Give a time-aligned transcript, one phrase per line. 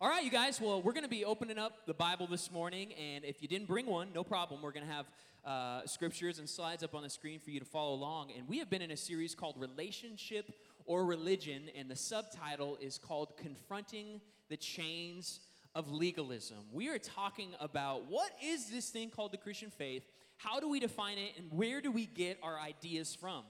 [0.00, 0.60] All right, you guys.
[0.60, 3.66] Well, we're going to be opening up the Bible this morning, and if you didn't
[3.66, 4.62] bring one, no problem.
[4.62, 5.06] We're going to have
[5.44, 8.30] uh, scriptures and slides up on the screen for you to follow along.
[8.38, 10.52] And we have been in a series called Relationship
[10.86, 15.40] or Religion, and the subtitle is called Confronting the Chains
[15.74, 16.58] of Legalism.
[16.72, 20.04] We are talking about what is this thing called the Christian faith?
[20.36, 23.42] How do we define it, and where do we get our ideas from?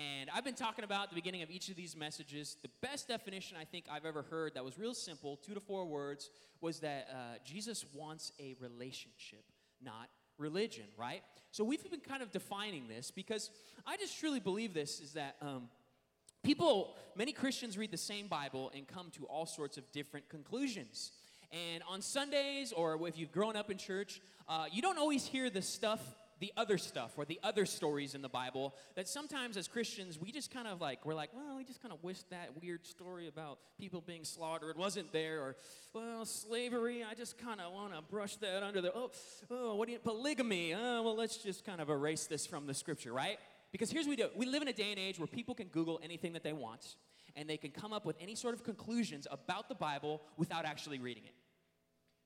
[0.00, 3.08] And I've been talking about at the beginning of each of these messages, the best
[3.08, 6.30] definition I think I've ever heard that was real simple, two to four words,
[6.62, 9.44] was that uh, Jesus wants a relationship,
[9.84, 10.08] not
[10.38, 11.22] religion, right?
[11.50, 13.50] So we've been kind of defining this because
[13.86, 15.68] I just truly believe this is that um,
[16.42, 21.12] people, many Christians read the same Bible and come to all sorts of different conclusions.
[21.52, 25.50] And on Sundays, or if you've grown up in church, uh, you don't always hear
[25.50, 26.00] the stuff
[26.40, 30.32] the other stuff or the other stories in the Bible that sometimes as Christians we
[30.32, 33.28] just kind of like, we're like, well, we just kind of wish that weird story
[33.28, 35.56] about people being slaughtered wasn't there, or,
[35.92, 39.10] well, slavery, I just kind of want to brush that under the, oh,
[39.50, 42.74] oh, what do you, polygamy, oh, well, let's just kind of erase this from the
[42.74, 43.38] scripture, right?
[43.72, 45.68] Because here's what we do we live in a day and age where people can
[45.68, 46.96] Google anything that they want,
[47.36, 50.98] and they can come up with any sort of conclusions about the Bible without actually
[50.98, 51.34] reading it.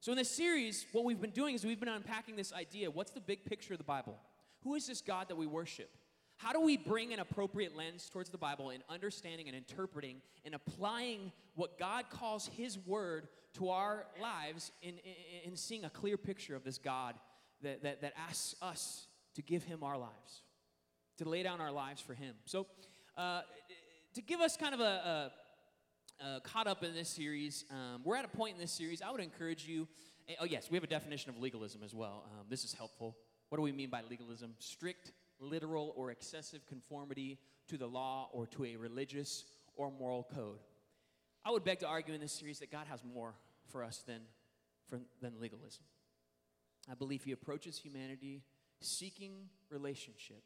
[0.05, 3.13] So, in this series, what we've been doing is we've been unpacking this idea what's
[3.13, 4.19] the big picture of the Bible?
[4.63, 5.89] Who is this God that we worship?
[6.37, 10.55] How do we bring an appropriate lens towards the Bible in understanding and interpreting and
[10.55, 16.19] applying what God calls His Word to our lives in, in, in seeing a clear
[16.19, 17.15] picture of this God
[17.63, 20.43] that, that, that, asks us to give Him our lives,
[21.17, 22.35] to lay down our lives for Him?
[22.45, 22.67] So,
[23.17, 23.41] uh,
[24.13, 25.33] to give us kind of a, a
[26.21, 27.65] uh, caught up in this series.
[27.71, 29.89] Um, we're at a point in this series, I would encourage you.
[30.29, 32.25] Eh, oh, yes, we have a definition of legalism as well.
[32.27, 33.17] Um, this is helpful.
[33.49, 34.55] What do we mean by legalism?
[34.59, 39.45] Strict, literal, or excessive conformity to the law or to a religious
[39.77, 40.59] or moral code.
[41.45, 43.35] I would beg to argue in this series that God has more
[43.71, 44.21] for us than,
[44.89, 45.85] for, than legalism.
[46.91, 48.43] I believe He approaches humanity
[48.81, 50.43] seeking relationship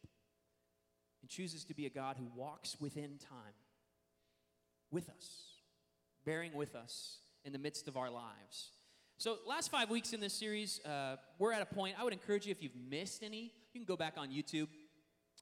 [1.20, 3.54] and chooses to be a God who walks within time
[4.90, 5.57] with us
[6.24, 8.72] bearing with us in the midst of our lives.
[9.18, 11.96] So, last five weeks in this series, uh, we're at a point.
[11.98, 14.68] I would encourage you, if you've missed any, you can go back on YouTube,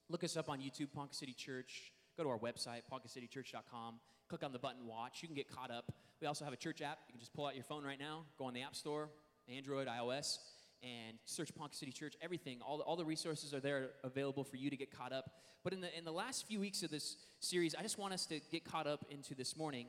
[0.09, 1.93] look us up on YouTube, Ponca City Church.
[2.17, 5.19] Go to our website, poncacitychurch.com, click on the button Watch.
[5.21, 5.93] You can get caught up.
[6.23, 7.01] We also have a church app.
[7.07, 9.11] You can just pull out your phone right now, go on the App Store,
[9.55, 10.39] Android, iOS,
[10.83, 12.15] and search Ponca City Church.
[12.23, 15.33] Everything, all the, all the resources are there available for you to get caught up.
[15.63, 18.25] But in the, in the last few weeks of this series, I just want us
[18.27, 19.89] to get caught up into this morning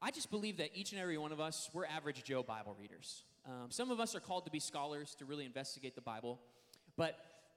[0.00, 3.24] I just believe that each and every one of us, we're average Joe Bible readers.
[3.46, 6.38] Um, some of us are called to be scholars to really investigate the Bible.
[6.96, 7.16] But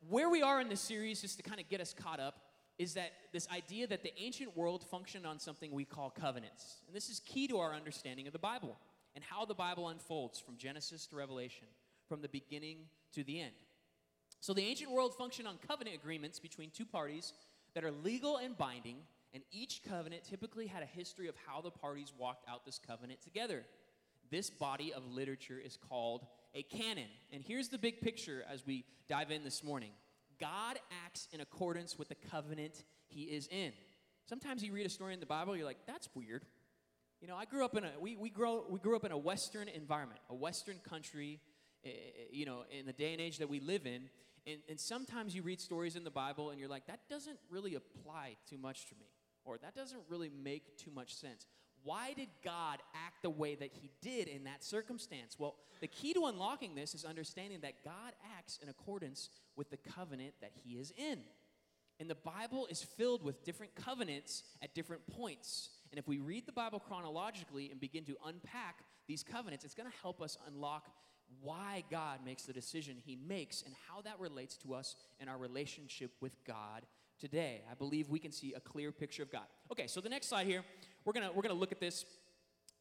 [0.09, 2.39] where we are in this series, just to kind of get us caught up,
[2.79, 6.77] is that this idea that the ancient world functioned on something we call covenants.
[6.87, 8.75] And this is key to our understanding of the Bible
[9.13, 11.67] and how the Bible unfolds from Genesis to Revelation,
[12.07, 12.77] from the beginning
[13.13, 13.51] to the end.
[14.39, 17.33] So the ancient world functioned on covenant agreements between two parties
[17.75, 18.97] that are legal and binding
[19.33, 23.21] and each covenant typically had a history of how the parties walked out this covenant
[23.21, 23.65] together.
[24.29, 27.09] This body of literature is called a canon.
[27.31, 29.91] And here's the big picture as we dive in this morning
[30.39, 33.71] God acts in accordance with the covenant he is in.
[34.27, 36.45] Sometimes you read a story in the Bible, you're like, that's weird.
[37.21, 39.17] You know, I grew up in a, we, we, grow, we grew up in a
[39.17, 41.39] Western environment, a Western country,
[41.85, 44.09] eh, eh, you know, in the day and age that we live in.
[44.47, 47.75] And, and sometimes you read stories in the Bible and you're like, that doesn't really
[47.75, 49.05] apply too much to me.
[49.43, 51.47] Or that doesn't really make too much sense.
[51.83, 55.37] Why did God act the way that He did in that circumstance?
[55.39, 59.77] Well, the key to unlocking this is understanding that God acts in accordance with the
[59.77, 61.19] covenant that He is in.
[61.99, 65.69] And the Bible is filled with different covenants at different points.
[65.91, 69.89] And if we read the Bible chronologically and begin to unpack these covenants, it's going
[69.89, 70.89] to help us unlock
[71.41, 75.37] why God makes the decision He makes and how that relates to us and our
[75.37, 76.85] relationship with God
[77.21, 77.61] today.
[77.69, 79.45] I believe we can see a clear picture of God.
[79.71, 80.63] Okay, so the next slide here,
[81.05, 82.03] we're gonna we're gonna look at this,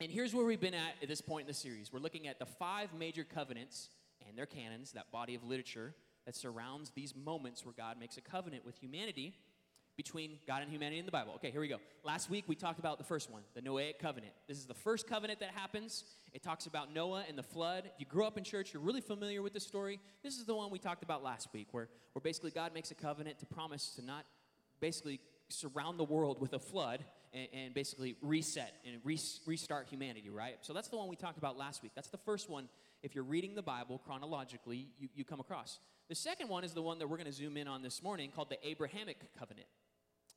[0.01, 1.93] and here's where we've been at at this point in the series.
[1.93, 3.91] We're looking at the five major covenants
[4.26, 5.94] and their canons, that body of literature
[6.25, 9.35] that surrounds these moments where God makes a covenant with humanity
[9.97, 11.35] between God and humanity in the Bible.
[11.35, 11.76] Okay, here we go.
[12.05, 14.32] Last week we talked about the first one, the Noahic covenant.
[14.49, 16.05] This is the first covenant that happens.
[16.32, 17.85] It talks about Noah and the flood.
[17.85, 20.00] If you grew up in church, you're really familiar with the story.
[20.23, 22.94] This is the one we talked about last week, where, where basically God makes a
[22.94, 24.25] covenant to promise to not
[24.81, 30.31] basically surround the world with a flood and, and basically reset and re- restart humanity,
[30.31, 30.56] right?
[30.62, 31.93] So that's the one we talked about last week.
[31.94, 32.69] That's the first one.
[33.03, 35.79] If you're reading the Bible chronologically, you, you come across.
[36.09, 38.31] The second one is the one that we're going to zoom in on this morning
[38.35, 39.67] called the Abrahamic covenant.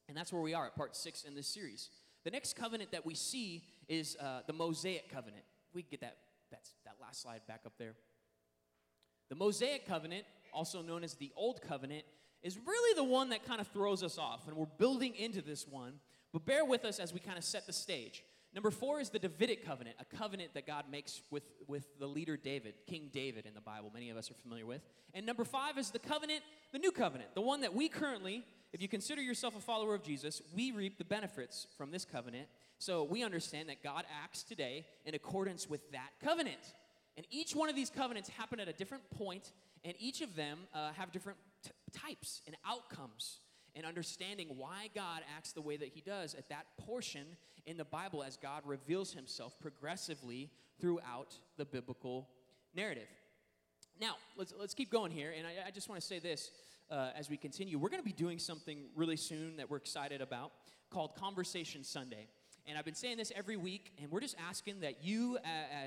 [0.08, 1.90] And that's where we are at part six in this series.
[2.24, 5.44] The next covenant that we see is uh, the Mosaic covenant.
[5.74, 6.18] We get that
[6.52, 7.96] that's, that last slide back up there.
[9.30, 12.04] The Mosaic covenant, also known as the Old Covenant,
[12.44, 15.68] is really the one that kind of throws us off, and we're building into this
[15.68, 15.94] one.
[16.32, 18.24] But bear with us as we kind of set the stage.
[18.54, 22.38] Number four is the Davidic covenant, a covenant that God makes with, with the leader
[22.38, 24.82] David, King David in the Bible, many of us are familiar with.
[25.16, 26.42] And number five is the covenant,
[26.72, 30.04] the new covenant, the one that we currently, if you consider yourself a follower of
[30.04, 32.48] Jesus, we reap the benefits from this covenant.
[32.78, 36.74] So we understand that God acts today in accordance with that covenant.
[37.18, 39.52] And each one of these covenants happen at a different point,
[39.84, 43.40] and each of them uh, have different t- types and outcomes
[43.76, 47.26] and understanding why God acts the way that he does at that portion
[47.66, 52.30] in the Bible as God reveals himself progressively throughout the biblical
[52.76, 53.08] narrative.
[54.00, 56.52] Now, let's, let's keep going here, and I, I just want to say this
[56.90, 57.78] uh, as we continue.
[57.80, 60.52] We're going to be doing something really soon that we're excited about
[60.90, 62.28] called Conversation Sunday.
[62.66, 65.38] And I've been saying this every week, and we're just asking that you,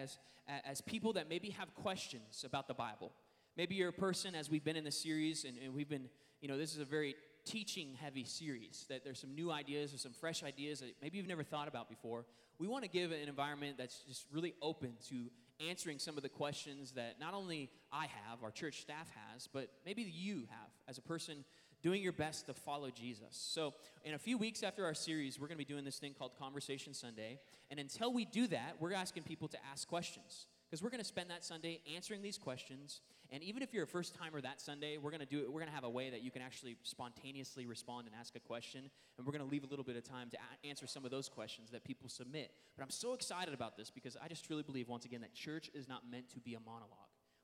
[0.02, 0.19] as,
[0.64, 3.12] as people that maybe have questions about the Bible,
[3.56, 6.08] maybe you're a person, as we've been in the series, and, and we've been,
[6.41, 7.14] you know, this is a very
[7.44, 11.29] teaching heavy series, that there's some new ideas or some fresh ideas that maybe you've
[11.29, 12.26] never thought about before.
[12.58, 15.31] We want to give an environment that's just really open to
[15.67, 19.70] answering some of the questions that not only I have, our church staff has, but
[19.85, 21.44] maybe you have as a person
[21.82, 23.29] doing your best to follow Jesus.
[23.31, 23.75] So,
[24.05, 26.32] in a few weeks after our series, we're going to be doing this thing called
[26.38, 27.38] Conversation Sunday.
[27.70, 31.06] And until we do that, we're asking people to ask questions because we're going to
[31.06, 33.00] spend that Sunday answering these questions
[33.32, 35.52] and even if you're a first timer that Sunday, we're to do it.
[35.52, 38.90] We're to have a way that you can actually spontaneously respond and ask a question.
[39.19, 41.28] And we're to leave a little bit of time to a- answer some of those
[41.28, 42.52] questions that people submit.
[42.76, 45.70] But I'm so excited about this because I just truly believe, once again, that church
[45.75, 46.90] is not meant to be a monologue.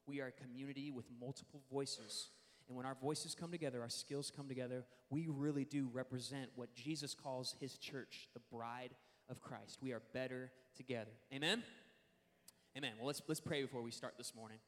[0.07, 2.31] We are a community with multiple voices.
[2.69, 6.75] And when our voices come together, our skills come together, we really do represent what
[6.75, 8.95] Jesus calls his church, the bride
[9.29, 9.79] of Christ.
[9.81, 11.11] We are better together.
[11.35, 11.63] Amen?
[12.77, 12.93] Amen.
[12.99, 14.59] Well, let's, let's pray before we start this morning.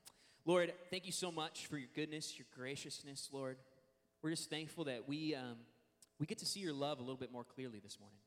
[0.47, 3.57] Lord, thank you so much for your goodness, your graciousness, Lord.
[4.23, 5.57] We're just thankful that we, um,
[6.21, 8.19] we get to see your love a little bit more clearly this morning.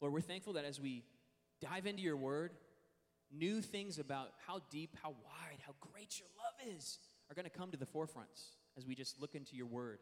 [0.00, 1.04] Lord, we're thankful that as we
[1.60, 2.52] dive into your word,
[3.30, 6.98] new things about how deep, how wide, how great your love is
[7.30, 8.28] are going to come to the forefront
[8.78, 9.98] as we just look into your word.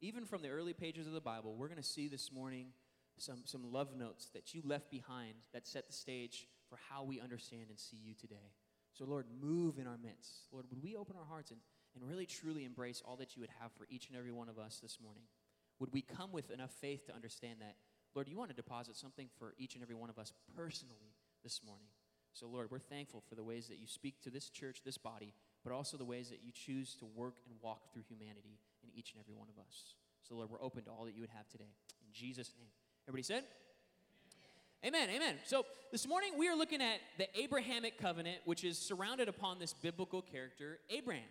[0.00, 2.68] Even from the early pages of the Bible, we're going to see this morning
[3.18, 7.20] some, some love notes that you left behind that set the stage for how we
[7.20, 8.52] understand and see you today.
[9.00, 10.44] So, Lord, move in our midst.
[10.52, 11.60] Lord, would we open our hearts and,
[11.96, 14.58] and really truly embrace all that you would have for each and every one of
[14.58, 15.22] us this morning?
[15.78, 17.76] Would we come with enough faith to understand that,
[18.14, 21.62] Lord, you want to deposit something for each and every one of us personally this
[21.64, 21.88] morning?
[22.34, 25.32] So, Lord, we're thankful for the ways that you speak to this church, this body,
[25.64, 29.12] but also the ways that you choose to work and walk through humanity in each
[29.12, 29.94] and every one of us.
[30.28, 31.72] So, Lord, we're open to all that you would have today.
[32.04, 32.68] In Jesus' name.
[33.08, 33.44] Everybody said?
[34.82, 35.34] Amen, amen.
[35.44, 39.74] So this morning we are looking at the Abrahamic covenant, which is surrounded upon this
[39.74, 41.28] biblical character, Abraham.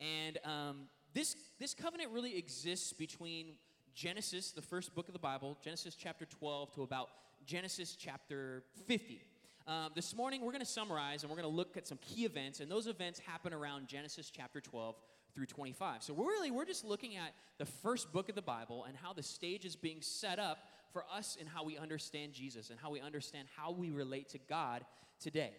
[0.00, 0.76] And um,
[1.12, 3.56] this, this covenant really exists between
[3.94, 7.10] Genesis, the first book of the Bible, Genesis chapter 12, to about
[7.44, 9.20] Genesis chapter 50.
[9.66, 12.24] Um, this morning we're going to summarize and we're going to look at some key
[12.24, 14.96] events, and those events happen around Genesis chapter 12
[15.34, 16.02] through 25.
[16.02, 19.12] So we're really we're just looking at the first book of the Bible and how
[19.12, 20.58] the stage is being set up
[20.92, 24.38] for us in how we understand Jesus and how we understand how we relate to
[24.38, 24.84] God
[25.20, 25.52] today.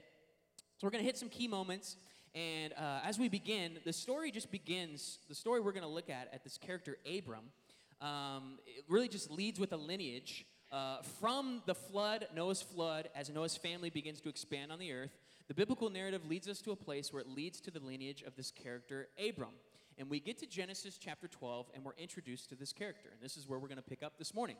[0.78, 1.98] So we're going to hit some key moments.
[2.36, 5.20] And uh, as we begin, the story just begins.
[5.28, 7.46] The story we're going to look at at this character, Abram,
[8.02, 13.30] um, it really just leads with a lineage uh, from the flood, Noah's flood, as
[13.30, 15.18] Noah's family begins to expand on the earth.
[15.48, 18.36] The biblical narrative leads us to a place where it leads to the lineage of
[18.36, 19.50] this character, Abram.
[19.98, 23.10] And we get to Genesis chapter 12, and we're introduced to this character.
[23.12, 24.56] And this is where we're going to pick up this morning.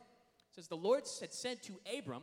[0.50, 2.22] It says, The Lord had said to Abram,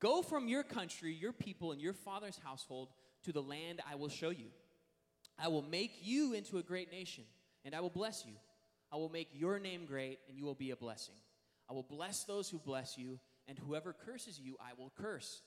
[0.00, 2.88] Go from your country, your people, and your father's household
[3.24, 4.46] to the land I will show you.
[5.38, 7.24] I will make you into a great nation,
[7.64, 8.34] and I will bless you.
[8.90, 11.14] I will make your name great, and you will be a blessing.
[11.70, 15.42] I will bless those who bless you, and whoever curses you, I will curse.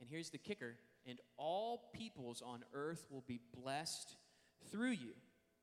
[0.00, 0.76] And here's the kicker
[1.08, 4.16] and all peoples on earth will be blessed
[4.70, 5.12] through you.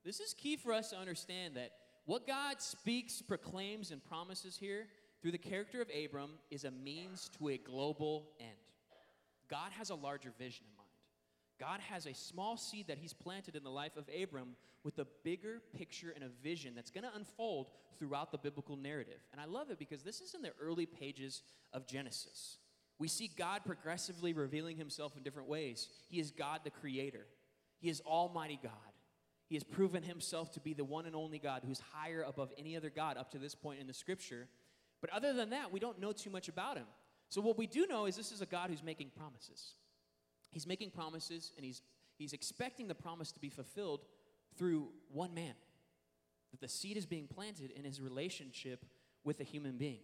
[0.04, 1.72] This is key for us to understand that
[2.06, 4.88] what God speaks, proclaims, and promises here
[5.26, 8.52] through the character of Abram is a means to a global end.
[9.50, 10.88] God has a larger vision in mind.
[11.60, 14.50] God has a small seed that He's planted in the life of Abram
[14.84, 19.18] with a bigger picture and a vision that's going to unfold throughout the biblical narrative.
[19.32, 21.42] And I love it because this is in the early pages
[21.74, 22.60] of Genesis.
[23.00, 25.88] We see God progressively revealing Himself in different ways.
[26.08, 27.26] He is God the Creator,
[27.80, 28.74] He is Almighty God.
[29.48, 32.78] He has proven Himself to be the one and only God who's higher above any
[32.78, 34.48] other God up to this point in the scripture.
[35.02, 36.88] But other than that, we don't know too much about him.
[37.30, 39.74] So what we do know is this is a God who's making promises.
[40.52, 41.82] He's making promises and he's
[42.18, 44.06] he's expecting the promise to be fulfilled
[44.58, 45.54] through one man.
[46.52, 48.86] That the seed is being planted in his relationship
[49.24, 50.00] with a human being.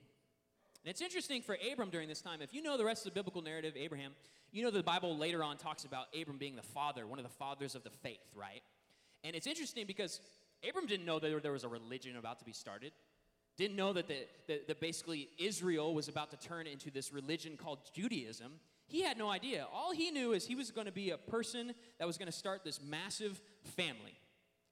[0.84, 2.42] And it's interesting for Abram during this time.
[2.42, 4.14] If you know the rest of the biblical narrative, Abraham,
[4.52, 7.32] you know the Bible later on talks about Abram being the father, one of the
[7.32, 8.64] fathers of the faith, right?
[9.24, 10.20] And it's interesting because
[10.68, 12.92] Abram didn't know that there was a religion about to be started.
[13.62, 14.16] Didn't know that, the,
[14.48, 18.54] that, that basically Israel was about to turn into this religion called Judaism.
[18.88, 19.68] He had no idea.
[19.72, 22.32] All he knew is he was going to be a person that was going to
[22.32, 23.40] start this massive
[23.78, 24.18] family.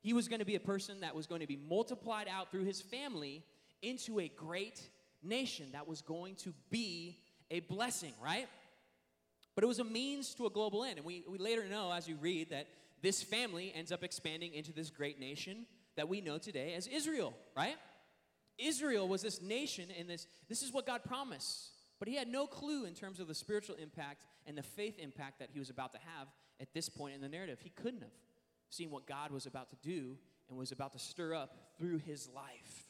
[0.01, 2.63] He was going to be a person that was going to be multiplied out through
[2.63, 3.43] his family
[3.83, 4.81] into a great
[5.21, 7.19] nation that was going to be
[7.51, 8.47] a blessing, right?
[9.53, 10.97] But it was a means to a global end.
[10.97, 12.65] And we, we later know, as you read, that
[13.03, 17.35] this family ends up expanding into this great nation that we know today as Israel,
[17.55, 17.75] right?
[18.59, 21.69] Israel was this nation, and this, this is what God promised.
[21.97, 25.39] But he had no clue in terms of the spiritual impact and the faith impact
[25.39, 26.27] that he was about to have
[26.61, 27.59] at this point in the narrative.
[27.61, 28.11] He couldn't have
[28.69, 30.17] seen what God was about to do
[30.49, 32.85] and was about to stir up through his life.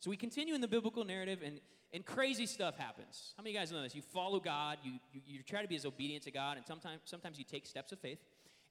[0.00, 1.60] So we continue in the biblical narrative, and,
[1.92, 3.32] and crazy stuff happens.
[3.36, 3.94] How many of you guys know this?
[3.94, 7.00] You follow God, you, you, you try to be as obedient to God, and sometimes,
[7.04, 8.18] sometimes you take steps of faith,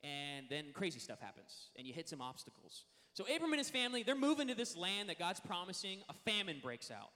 [0.04, 2.86] and then crazy stuff happens, and you hit some obstacles.
[3.16, 6.00] So Abram and his family, they're moving to this land that God's promising.
[6.10, 7.10] A famine breaks out.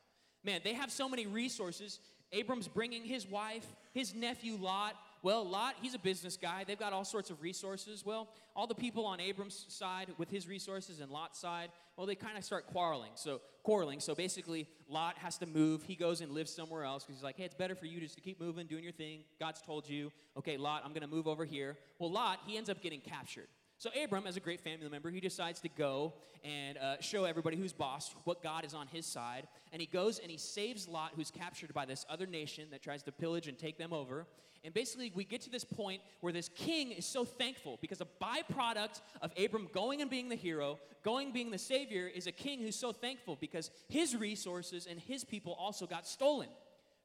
[0.43, 1.99] Man, they have so many resources.
[2.31, 6.63] Abram's bringing his wife, his nephew Lot, well, Lot, he's a business guy.
[6.65, 8.05] They've got all sorts of resources.
[8.05, 12.15] Well, all the people on Abram's side with his resources and Lot's side, well, they
[12.15, 13.11] kind of start quarreling.
[13.15, 13.99] So, quarreling.
[13.99, 15.83] So basically, Lot has to move.
[15.83, 18.15] He goes and lives somewhere else because he's like, hey, it's better for you just
[18.15, 19.23] to keep moving, doing your thing.
[19.39, 21.77] God's told you, okay, Lot, I'm going to move over here.
[21.99, 23.47] Well, Lot, he ends up getting captured.
[23.79, 27.55] So Abram, as a great family member, he decides to go and uh, show everybody
[27.55, 29.47] who's boss what God is on his side.
[29.71, 33.03] And he goes and he saves Lot, who's captured by this other nation that tries
[33.03, 34.27] to pillage and take them over.
[34.65, 38.07] And basically, we get to this point where this king is so thankful because a
[38.21, 42.59] byproduct of Abram going and being the hero, going being the savior, is a king
[42.59, 46.49] who's so thankful because his resources and his people also got stolen.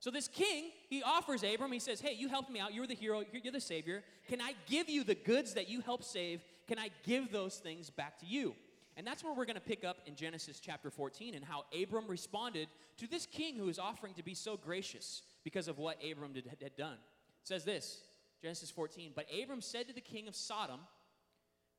[0.00, 2.74] So this king, he offers Abram, he says, Hey, you helped me out.
[2.74, 4.02] You're the hero, you're the savior.
[4.28, 6.42] Can I give you the goods that you helped save?
[6.66, 8.54] Can I give those things back to you?
[8.96, 12.06] And that's where we're going to pick up in Genesis chapter 14 and how Abram
[12.06, 12.68] responded
[12.98, 16.46] to this king who is offering to be so gracious because of what Abram did,
[16.62, 16.94] had done.
[17.42, 18.02] It says this
[18.40, 19.12] Genesis 14.
[19.14, 20.80] But Abram said to the king of Sodom,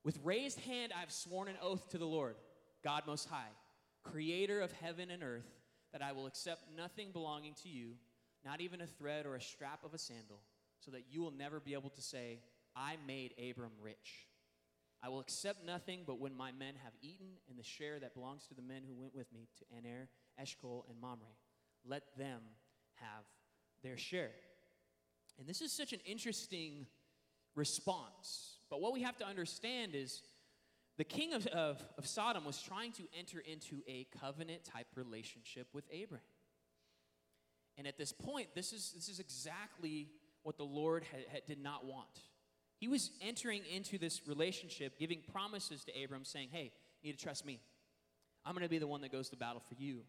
[0.04, 2.36] With raised hand I have sworn an oath to the Lord,
[2.84, 3.52] God Most High,
[4.04, 5.48] creator of heaven and earth,
[5.94, 7.94] that I will accept nothing belonging to you,
[8.44, 10.42] not even a thread or a strap of a sandal,
[10.80, 12.40] so that you will never be able to say,
[12.76, 14.28] I made Abram rich.
[15.04, 18.48] I will accept nothing but when my men have eaten and the share that belongs
[18.48, 20.10] to the men who went with me to Aner,
[20.40, 21.28] Eshcol, and Mamre.
[21.86, 22.42] Let them
[22.96, 23.26] have
[23.84, 24.32] their share.
[25.38, 26.88] And this is such an interesting
[27.56, 28.60] response.
[28.70, 30.22] But what we have to understand is
[30.98, 35.68] the king of, of, of Sodom was trying to enter into a covenant type relationship
[35.74, 36.26] with Abraham.
[37.78, 40.08] And at this point, this is, this is exactly
[40.44, 41.06] what the Lord
[41.48, 42.22] did not want.
[42.86, 47.24] He was entering into this relationship, giving promises to Abram, saying, Hey, you need to
[47.24, 47.60] trust me.
[48.46, 50.02] I'm going to be the one that goes to battle for you.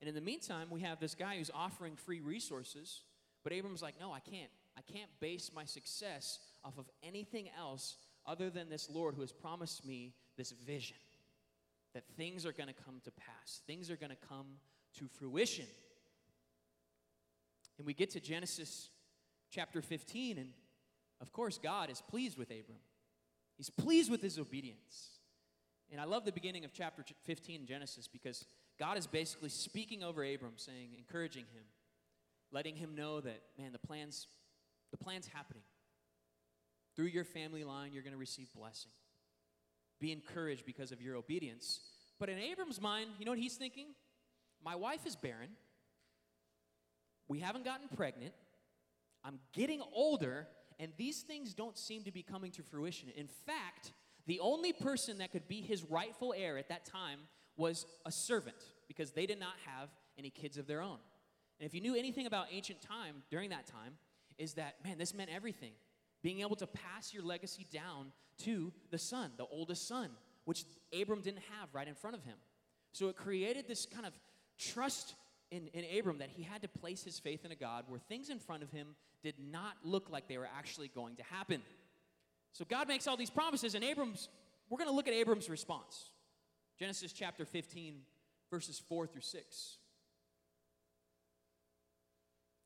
[0.00, 3.02] And in the meantime, we have this guy who's offering free resources,
[3.42, 4.50] but Abram's like, No, I can't.
[4.78, 9.32] I can't base my success off of anything else other than this Lord who has
[9.32, 10.98] promised me this vision
[11.94, 14.46] that things are going to come to pass, things are going to come
[15.00, 15.66] to fruition.
[17.78, 18.88] And we get to Genesis
[19.50, 20.50] chapter 15, and
[21.20, 22.78] of course, God is pleased with Abram.
[23.56, 25.18] He's pleased with his obedience.
[25.90, 28.44] And I love the beginning of chapter 15 Genesis because
[28.78, 31.64] God is basically speaking over Abram, saying, encouraging him,
[32.52, 34.26] letting him know that, man, the plan's
[34.90, 35.62] the plan's happening.
[36.96, 38.90] Through your family line, you're going to receive blessing.
[40.00, 41.80] Be encouraged because of your obedience.
[42.18, 43.86] But in Abram's mind, you know what he's thinking?
[44.62, 45.50] My wife is barren.
[47.28, 48.34] We haven't gotten pregnant.
[49.24, 50.48] I'm getting older,
[50.80, 53.10] and these things don't seem to be coming to fruition.
[53.14, 53.92] In fact,
[54.26, 57.20] the only person that could be his rightful heir at that time
[57.56, 58.56] was a servant
[58.88, 60.98] because they did not have any kids of their own.
[61.58, 63.98] And if you knew anything about ancient time during that time,
[64.38, 65.72] is that, man, this meant everything.
[66.22, 68.12] Being able to pass your legacy down
[68.44, 70.08] to the son, the oldest son,
[70.46, 70.64] which
[70.98, 72.36] Abram didn't have right in front of him.
[72.92, 74.14] So it created this kind of
[74.58, 75.14] trust
[75.50, 78.30] in, in Abram that he had to place his faith in a God where things
[78.30, 81.62] in front of him did not look like they were actually going to happen.
[82.52, 84.28] So God makes all these promises, and Abram's,
[84.68, 86.10] we're going to look at Abram's response.
[86.78, 88.00] Genesis chapter 15,
[88.50, 89.76] verses 4 through 6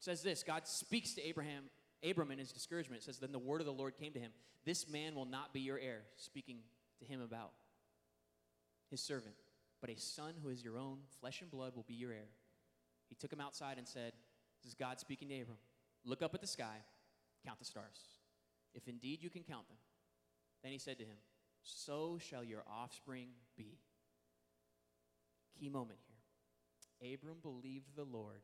[0.01, 1.65] says this God speaks to Abraham
[2.09, 4.33] Abram, in his discouragement, It says, Then the word of the Lord came to him
[4.65, 6.59] This man will not be your heir, speaking
[6.99, 7.53] to him about
[8.91, 9.35] his servant,
[9.81, 12.29] but a son who is your own flesh and blood will be your heir.
[13.15, 14.13] He took him outside and said,
[14.61, 15.59] This is God speaking to Abram.
[16.05, 16.79] Look up at the sky,
[17.47, 18.01] count the stars.
[18.75, 19.77] If indeed you can count them.
[20.65, 21.17] Then he said to him,
[21.63, 23.79] So shall your offspring be.
[25.61, 27.15] Key moment here.
[27.15, 28.43] Abram believed the Lord,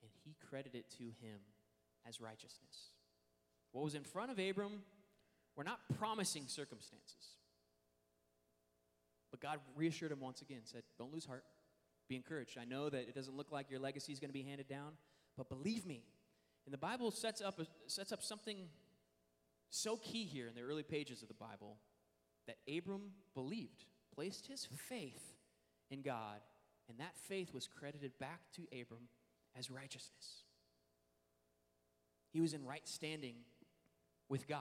[0.00, 1.40] and he credited to him
[2.08, 2.92] as righteousness.
[3.72, 4.80] What was in front of Abram
[5.56, 7.34] were not promising circumstances.
[9.30, 11.44] But God reassured him once again, said, Don't lose heart.
[12.08, 12.56] Be encouraged.
[12.60, 14.92] I know that it doesn't look like your legacy is going to be handed down,
[15.36, 16.04] but believe me.
[16.64, 18.68] And the Bible sets up, a, sets up something
[19.70, 21.78] so key here in the early pages of the Bible
[22.46, 23.84] that Abram believed,
[24.14, 25.34] placed his faith
[25.90, 26.40] in God,
[26.88, 29.08] and that faith was credited back to Abram
[29.58, 30.44] as righteousness.
[32.32, 33.34] He was in right standing
[34.28, 34.60] with God.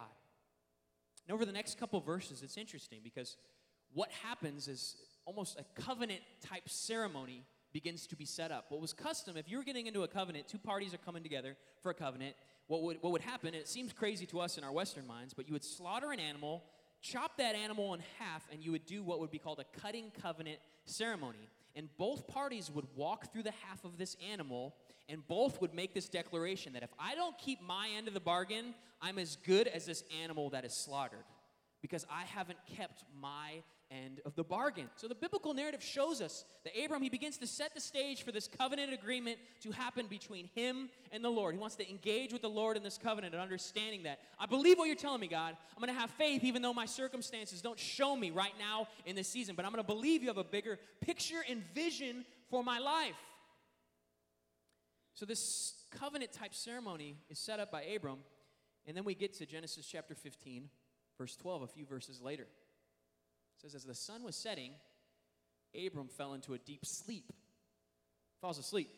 [1.28, 3.38] And over the next couple verses, it's interesting because
[3.94, 4.96] what happens is
[5.26, 8.66] almost a covenant type ceremony begins to be set up.
[8.70, 11.58] What was custom, if you were getting into a covenant, two parties are coming together
[11.82, 12.36] for a covenant,
[12.68, 15.34] what would, what would happen, and it seems crazy to us in our Western minds,
[15.34, 16.64] but you would slaughter an animal,
[17.02, 20.12] chop that animal in half, and you would do what would be called a cutting
[20.22, 21.50] covenant ceremony.
[21.76, 24.74] And both parties would walk through the half of this animal,
[25.10, 28.22] and both would make this declaration that if I don't keep my end of the
[28.22, 31.26] bargain, I'm as good as this animal that is slaughtered
[31.82, 33.62] because I haven't kept my
[33.92, 34.90] end of the bargain.
[34.96, 38.32] So the biblical narrative shows us that Abram, he begins to set the stage for
[38.32, 41.54] this covenant agreement to happen between him and the Lord.
[41.54, 44.78] He wants to engage with the Lord in this covenant and understanding that I believe
[44.78, 45.56] what you're telling me, God.
[45.76, 49.16] I'm going to have faith even though my circumstances don't show me right now in
[49.16, 52.64] this season, but I'm going to believe you have a bigger picture and vision for
[52.64, 53.16] my life.
[55.14, 58.20] So this covenant type ceremony is set up by Abram,
[58.86, 60.70] and then we get to Genesis chapter 15,
[61.18, 62.48] verse 12, a few verses later.
[63.66, 64.74] Says, As the sun was setting,
[65.76, 67.34] Abram fell into a deep sleep.
[68.40, 68.92] Falls asleep.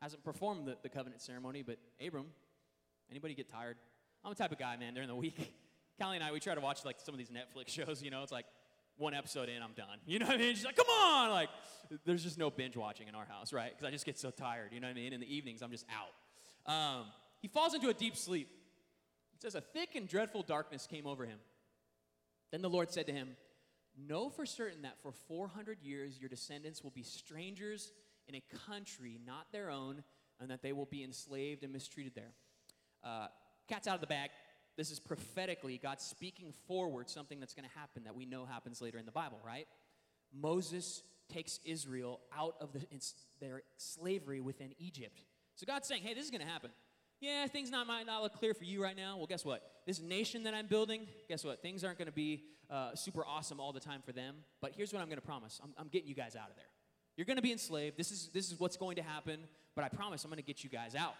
[0.00, 2.26] Hasn't performed the, the covenant ceremony, but Abram,
[3.10, 3.76] anybody get tired?
[4.24, 5.52] I'm the type of guy, man, during the week.
[6.00, 8.22] Callie and I, we try to watch like some of these Netflix shows, you know,
[8.22, 8.46] it's like
[8.98, 9.98] one episode in, I'm done.
[10.06, 10.54] You know what I mean?
[10.54, 11.30] She's like, come on!
[11.30, 11.48] Like,
[12.04, 13.70] there's just no binge watching in our house, right?
[13.70, 15.12] Because I just get so tired, you know what I mean?
[15.12, 16.72] In the evenings, I'm just out.
[16.72, 17.06] Um,
[17.42, 18.48] he falls into a deep sleep.
[19.34, 21.38] It says, a thick and dreadful darkness came over him.
[22.54, 23.30] Then the Lord said to him,
[23.98, 27.90] Know for certain that for 400 years your descendants will be strangers
[28.28, 30.04] in a country not their own,
[30.38, 32.30] and that they will be enslaved and mistreated there.
[33.02, 33.26] Uh,
[33.68, 34.30] cat's out of the bag.
[34.76, 38.80] This is prophetically God speaking forward something that's going to happen that we know happens
[38.80, 39.66] later in the Bible, right?
[40.32, 42.86] Moses takes Israel out of the,
[43.40, 45.24] their slavery within Egypt.
[45.56, 46.70] So God's saying, hey, this is going to happen
[47.24, 49.16] yeah, things not, might not look clear for you right now.
[49.16, 49.62] Well, guess what?
[49.86, 51.62] This nation that I'm building, guess what?
[51.62, 54.36] Things aren't going to be uh, super awesome all the time for them.
[54.60, 56.66] But here's what I'm going to promise I'm, I'm getting you guys out of there.
[57.16, 57.96] You're going to be enslaved.
[57.96, 59.40] This is, this is what's going to happen.
[59.74, 61.14] But I promise I'm going to get you guys out.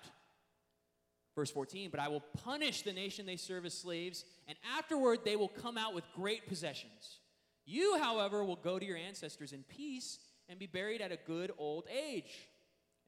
[1.35, 5.35] Verse 14, but I will punish the nation they serve as slaves, and afterward they
[5.35, 7.19] will come out with great possessions.
[7.67, 11.51] You, however, will go to your ancestors in peace and be buried at a good
[11.59, 12.49] old age.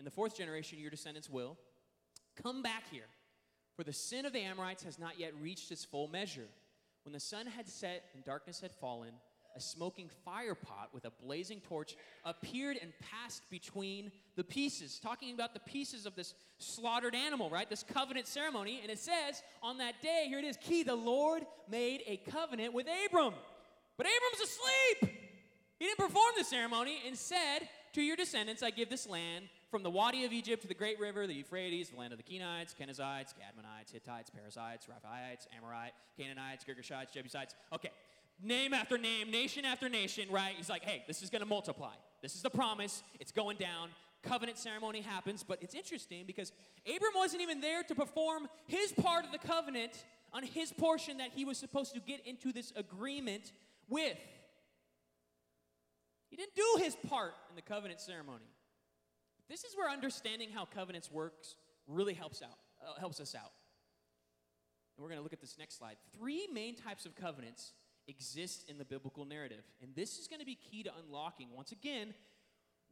[0.00, 1.56] In the fourth generation, your descendants will
[2.42, 3.08] Come back here,
[3.76, 6.48] for the sin of the Amorites has not yet reached its full measure.
[7.04, 9.12] When the sun had set and darkness had fallen,
[9.56, 15.32] a smoking fire pot with a blazing torch appeared and passed between the pieces, talking
[15.32, 17.68] about the pieces of this slaughtered animal, right?
[17.70, 18.80] This covenant ceremony.
[18.82, 22.74] And it says, on that day, here it is, key, the Lord made a covenant
[22.74, 23.32] with Abram.
[23.96, 25.18] But Abram's asleep.
[25.78, 29.82] He didn't perform the ceremony and said, To your descendants, I give this land from
[29.82, 32.74] the Wadi of Egypt to the great river, the Euphrates, the land of the Kenites,
[32.74, 37.54] Kenizzites, Kadmonites, Hittites, Perizzites, Rephaites, Amorite, Canaanites, Girgashites, Jebusites.
[37.74, 37.90] Okay,
[38.42, 40.54] name after name, nation after nation, right?
[40.56, 41.92] He's like, hey, this is going to multiply.
[42.22, 43.02] This is the promise.
[43.20, 43.90] It's going down.
[44.22, 46.52] Covenant ceremony happens, but it's interesting because
[46.86, 51.32] Abram wasn't even there to perform his part of the covenant on his portion that
[51.34, 53.52] he was supposed to get into this agreement
[53.90, 54.16] with.
[56.30, 58.46] He didn't do his part in the covenant ceremony.
[59.48, 61.56] This is where understanding how covenants works
[61.86, 63.52] really helps out, uh, helps us out.
[64.96, 65.96] And we're going to look at this next slide.
[66.18, 67.72] Three main types of covenants
[68.08, 71.72] exist in the biblical narrative, and this is going to be key to unlocking once
[71.72, 72.14] again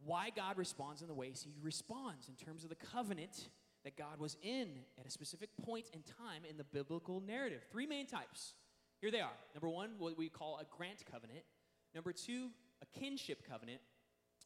[0.05, 3.49] why God responds in the ways he responds in terms of the covenant
[3.85, 7.63] that God was in at a specific point in time in the biblical narrative.
[7.71, 8.55] Three main types.
[9.01, 9.37] Here they are.
[9.55, 11.45] Number 1, what we call a grant covenant.
[11.95, 12.49] Number 2,
[12.83, 13.81] a kinship covenant.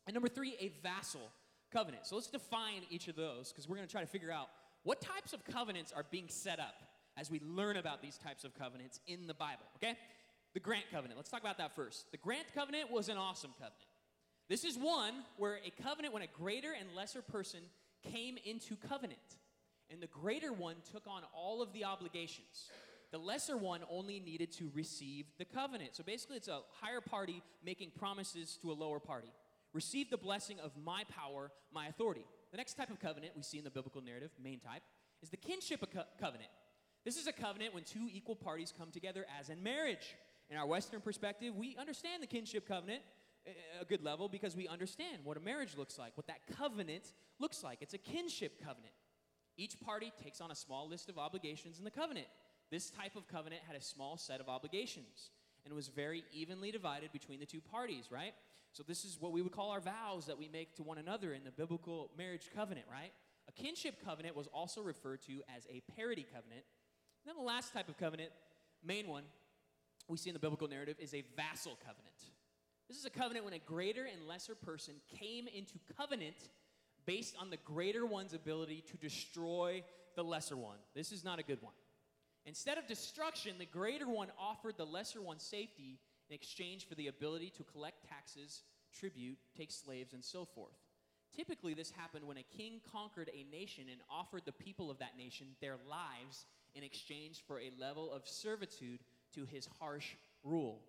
[0.06, 1.30] And number 3, a vassal
[1.70, 2.06] covenant.
[2.06, 4.48] So let's define each of those because we're going to try to figure out
[4.82, 6.74] what types of covenants are being set up
[7.16, 9.96] as we learn about these types of covenants in the Bible, okay?
[10.54, 11.18] The Grant Covenant.
[11.18, 12.10] Let's talk about that first.
[12.12, 13.74] The Grant Covenant was an awesome covenant.
[14.48, 17.60] This is one where a covenant when a greater and lesser person
[18.10, 19.18] came into covenant.
[19.90, 22.70] And the greater one took on all of the obligations.
[23.10, 25.96] The lesser one only needed to receive the covenant.
[25.96, 29.32] So basically, it's a higher party making promises to a lower party.
[29.72, 32.24] Receive the blessing of my power, my authority.
[32.50, 34.82] The next type of covenant we see in the biblical narrative, main type,
[35.22, 36.50] is the kinship co- covenant.
[37.04, 40.16] This is a covenant when two equal parties come together as in marriage.
[40.50, 43.02] In our Western perspective, we understand the kinship covenant
[43.46, 46.40] eh, eh, a good level because we understand what a marriage looks like, what that
[46.56, 47.78] covenant looks like.
[47.82, 48.94] It's a kinship covenant.
[49.56, 52.26] Each party takes on a small list of obligations in the covenant.
[52.70, 55.30] This type of covenant had a small set of obligations
[55.64, 58.34] and was very evenly divided between the two parties, right?
[58.72, 61.32] So, this is what we would call our vows that we make to one another
[61.32, 63.12] in the biblical marriage covenant, right?
[63.48, 66.64] A kinship covenant was also referred to as a parity covenant.
[67.24, 68.30] And then the last type of covenant,
[68.84, 69.24] main one,
[70.06, 72.08] we see in the biblical narrative, is a vassal covenant.
[72.88, 76.36] This is a covenant when a greater and lesser person came into covenant
[77.04, 79.82] based on the greater one's ability to destroy
[80.14, 80.78] the lesser one.
[80.94, 81.74] This is not a good one.
[82.46, 87.08] Instead of destruction, the greater one offered the lesser one safety in exchange for the
[87.08, 88.62] ability to collect taxes,
[88.92, 90.76] tribute, take slaves, and so forth.
[91.34, 95.16] Typically, this happened when a king conquered a nation and offered the people of that
[95.16, 99.00] nation their lives in exchange for a level of servitude
[99.34, 100.80] to his harsh rule.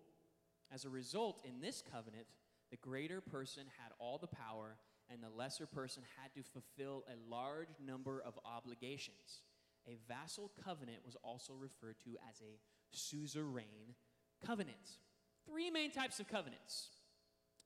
[0.72, 2.26] As a result, in this covenant,
[2.70, 4.76] the greater person had all the power
[5.10, 9.42] and the lesser person had to fulfill a large number of obligations.
[9.88, 12.60] A vassal covenant was also referred to as a
[12.96, 13.94] suzerain
[14.44, 14.98] covenant.
[15.46, 16.88] Three main types of covenants.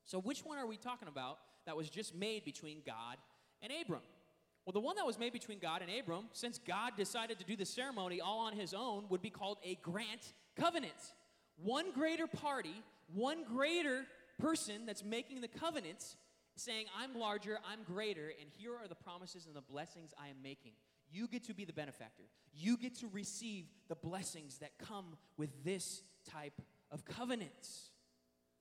[0.05, 3.17] So, which one are we talking about that was just made between God
[3.63, 4.03] and Abram?
[4.65, 7.55] Well, the one that was made between God and Abram, since God decided to do
[7.55, 10.93] the ceremony all on his own, would be called a grant covenant.
[11.57, 12.83] One greater party,
[13.13, 14.07] one greater
[14.39, 16.17] person that's making the covenants
[16.57, 20.37] saying, I'm larger, I'm greater, and here are the promises and the blessings I am
[20.43, 20.73] making.
[21.11, 22.25] You get to be the benefactor.
[22.53, 26.61] You get to receive the blessings that come with this type
[26.95, 27.91] of covenants.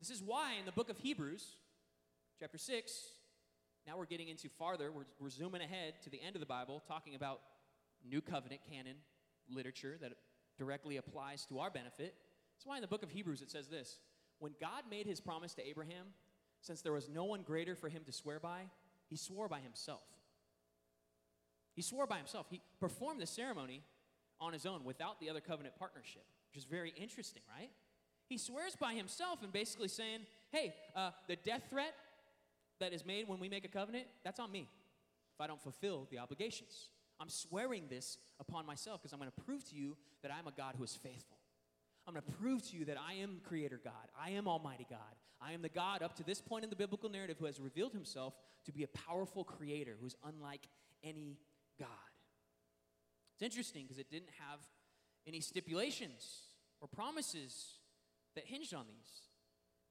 [0.01, 1.55] This is why in the book of Hebrews,
[2.39, 2.91] chapter 6,
[3.85, 6.81] now we're getting into farther, we're, we're zooming ahead to the end of the Bible,
[6.87, 7.41] talking about
[8.03, 8.95] new covenant canon
[9.49, 10.13] literature that
[10.57, 12.15] directly applies to our benefit.
[12.55, 13.99] That's why in the book of Hebrews it says this
[14.39, 16.07] When God made his promise to Abraham,
[16.59, 18.61] since there was no one greater for him to swear by,
[19.09, 20.01] he swore by himself.
[21.75, 22.47] He swore by himself.
[22.49, 23.83] He performed the ceremony
[24.39, 27.69] on his own without the other covenant partnership, which is very interesting, right?
[28.27, 31.93] He swears by himself and basically saying, hey, uh, the death threat
[32.79, 34.67] that is made when we make a covenant, that's on me
[35.33, 36.89] if I don't fulfill the obligations.
[37.19, 40.51] I'm swearing this upon myself because I'm going to prove to you that I'm a
[40.51, 41.37] God who is faithful.
[42.07, 43.93] I'm going to prove to you that I am Creator God.
[44.19, 44.99] I am Almighty God.
[45.41, 47.93] I am the God up to this point in the biblical narrative who has revealed
[47.93, 48.33] himself
[48.65, 50.67] to be a powerful Creator who's unlike
[51.03, 51.37] any
[51.79, 51.87] God.
[53.35, 54.59] It's interesting because it didn't have
[55.27, 56.43] any stipulations
[56.81, 57.79] or promises
[58.35, 59.21] that hinged on these.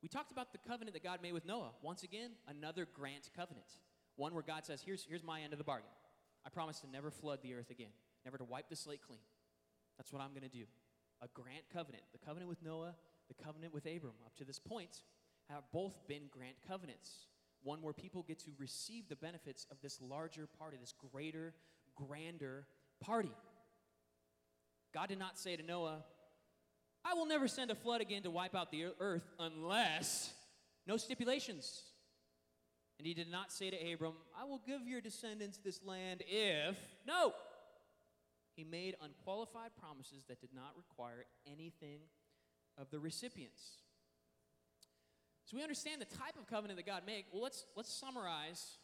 [0.02, 1.70] We talked about the covenant that God made with Noah.
[1.80, 3.66] Once again, another grant covenant.
[4.16, 5.88] One where God says, here's, here's my end of the bargain.
[6.44, 7.92] I promise to never flood the earth again,
[8.24, 9.20] never to wipe the slate clean.
[9.96, 10.64] That's what I'm going to do
[11.22, 12.02] a grant covenant.
[12.10, 12.94] The covenant with Noah,
[13.28, 15.02] the covenant with Abram, up to this point,
[15.48, 17.26] have both been grant covenants.
[17.62, 21.54] One where people get to receive the benefits of this larger party, this greater,
[21.94, 22.66] grander
[23.00, 23.30] party.
[24.92, 26.02] God did not say to Noah,
[27.04, 30.32] I will never send a flood again to wipe out the earth unless,
[30.86, 31.82] no stipulations.
[32.98, 36.76] And he did not say to Abram, I will give your descendants this land if,
[37.06, 37.32] no.
[38.54, 42.00] He made unqualified promises that did not require anything
[42.78, 43.62] of the recipients.
[45.46, 47.24] So we understand the type of covenant that God made.
[47.32, 48.78] Well, let's, let's summarize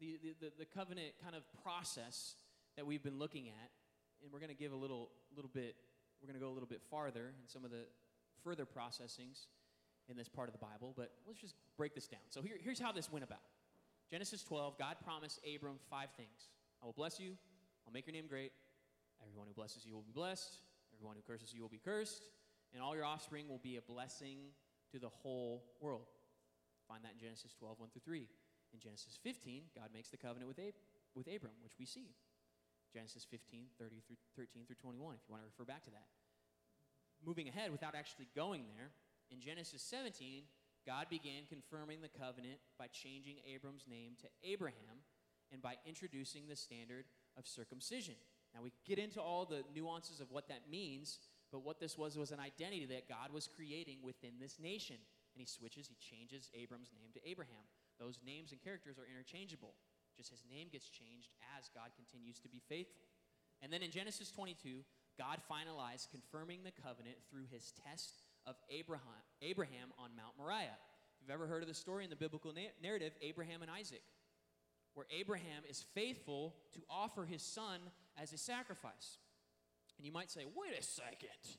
[0.00, 2.34] the, the, the, covenant kind of process
[2.76, 3.70] that we've been looking at.
[4.22, 5.76] And we're going to give a little, little bit,
[6.24, 7.84] we're going to go a little bit farther in some of the
[8.42, 9.44] further processings
[10.08, 10.94] in this part of the Bible.
[10.96, 12.24] But let's just break this down.
[12.30, 13.44] So here, here's how this went about
[14.10, 16.48] Genesis 12, God promised Abram five things
[16.82, 17.32] I will bless you,
[17.86, 18.52] I'll make your name great,
[19.22, 20.60] Everyone who blesses you will be blessed,
[20.92, 22.28] everyone who curses you will be cursed,
[22.72, 24.38] and all your offspring will be a blessing
[24.92, 26.06] to the whole world.
[26.88, 28.28] Find that in Genesis 12, 1 through 3.
[28.74, 30.74] In Genesis 15, God makes the covenant with, Ab-
[31.14, 32.14] with Abram, which we see.
[32.94, 36.06] Genesis 15, 30 through 13 through 21, if you want to refer back to that.
[37.26, 38.94] Moving ahead without actually going there,
[39.34, 40.46] in Genesis 17,
[40.86, 45.02] God began confirming the covenant by changing Abram's name to Abraham
[45.50, 47.04] and by introducing the standard
[47.36, 48.14] of circumcision.
[48.54, 51.18] Now, we get into all the nuances of what that means,
[51.50, 54.96] but what this was was an identity that God was creating within this nation.
[55.34, 57.66] And he switches, he changes Abram's name to Abraham.
[57.98, 59.74] Those names and characters are interchangeable.
[60.16, 63.06] Just his name gets changed as God continues to be faithful.
[63.62, 64.84] And then in Genesis 22,
[65.18, 70.76] God finalized confirming the covenant through his test of Abraham, Abraham on Mount Moriah.
[71.14, 74.02] If you've ever heard of the story in the biblical na- narrative, Abraham and Isaac,
[74.94, 77.80] where Abraham is faithful to offer his son
[78.20, 79.18] as a sacrifice.
[79.98, 81.58] And you might say, wait a second,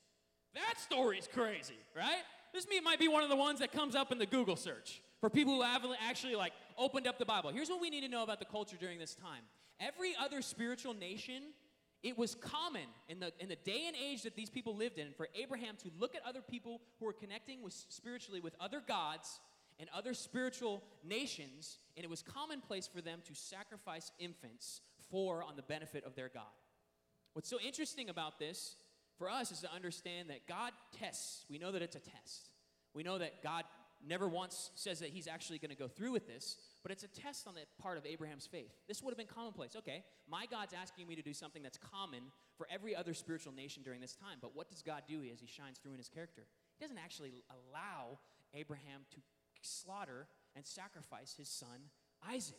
[0.54, 2.22] that story's crazy, right?
[2.52, 5.28] This might be one of the ones that comes up in the Google search for
[5.28, 7.50] people who haven't actually like opened up the Bible.
[7.50, 9.42] Here's what we need to know about the culture during this time.
[9.80, 11.42] Every other spiritual nation
[12.02, 15.12] it was common in the, in the day and age that these people lived in
[15.16, 19.40] for Abraham to look at other people who were connecting with, spiritually with other gods
[19.80, 25.56] and other spiritual nations, and it was commonplace for them to sacrifice infants for on
[25.56, 26.44] the benefit of their God.
[27.32, 28.76] What's so interesting about this
[29.18, 31.44] for us is to understand that God tests.
[31.50, 32.50] We know that it's a test.
[32.94, 33.64] We know that God
[34.04, 37.08] never once says that he's actually going to go through with this, but it's a
[37.08, 38.72] test on the part of Abraham's faith.
[38.88, 39.76] This would have been commonplace.
[39.76, 42.20] Okay, my God's asking me to do something that's common
[42.56, 44.38] for every other spiritual nation during this time.
[44.40, 46.46] But what does God do as he shines through in his character?
[46.78, 48.18] He doesn't actually allow
[48.54, 49.18] Abraham to
[49.62, 51.90] slaughter and sacrifice his son
[52.28, 52.56] Isaac.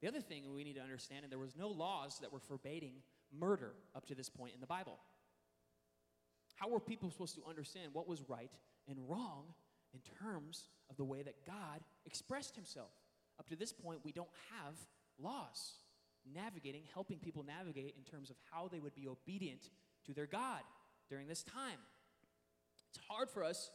[0.00, 3.02] The other thing we need to understand, and there was no laws that were forbidding
[3.36, 4.98] murder up to this point in the Bible.
[6.54, 8.50] How were people supposed to understand what was right
[8.88, 9.44] and wrong
[9.94, 12.90] in terms of the way that God expressed himself?
[13.38, 14.74] Up to this point, we don't have
[15.20, 15.74] laws
[16.34, 19.70] navigating, helping people navigate in terms of how they would be obedient
[20.06, 20.60] to their God
[21.08, 21.78] during this time.
[22.90, 23.70] It's hard for us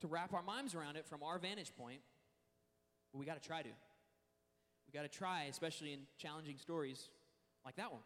[0.00, 2.00] to wrap our minds around it from our vantage point,
[3.12, 3.68] but we got to try to.
[3.68, 7.10] We got to try, especially in challenging stories
[7.64, 8.02] like that one.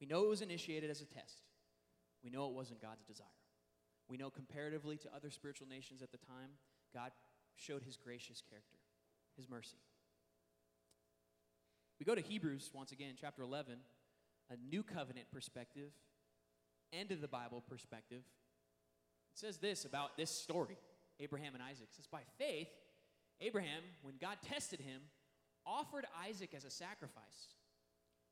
[0.00, 1.42] We know it was initiated as a test.
[2.22, 3.26] We know it wasn't God's desire.
[4.08, 6.50] We know comparatively to other spiritual nations at the time,
[6.94, 7.10] God
[7.56, 8.78] showed his gracious character,
[9.36, 9.78] his mercy.
[11.98, 13.76] We go to Hebrews once again, chapter 11,
[14.50, 15.90] a new covenant perspective,
[16.92, 18.22] end of the Bible perspective.
[19.32, 20.76] It says this about this story
[21.18, 21.88] Abraham and Isaac.
[21.90, 22.68] It says, By faith,
[23.40, 25.00] Abraham, when God tested him,
[25.66, 27.54] offered Isaac as a sacrifice.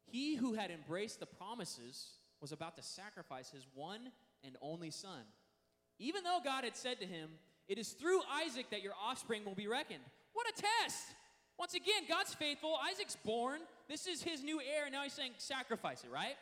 [0.04, 4.12] He who had embraced the promises was about to sacrifice his one
[4.44, 5.22] and only son.
[5.98, 7.30] Even though God had said to him,
[7.68, 10.04] It is through Isaac that your offspring will be reckoned.
[10.32, 11.14] What a test!
[11.58, 12.76] Once again, God's faithful.
[12.90, 13.60] Isaac's born.
[13.88, 14.90] This is his new heir.
[14.90, 16.34] Now he's saying, sacrifice it, right?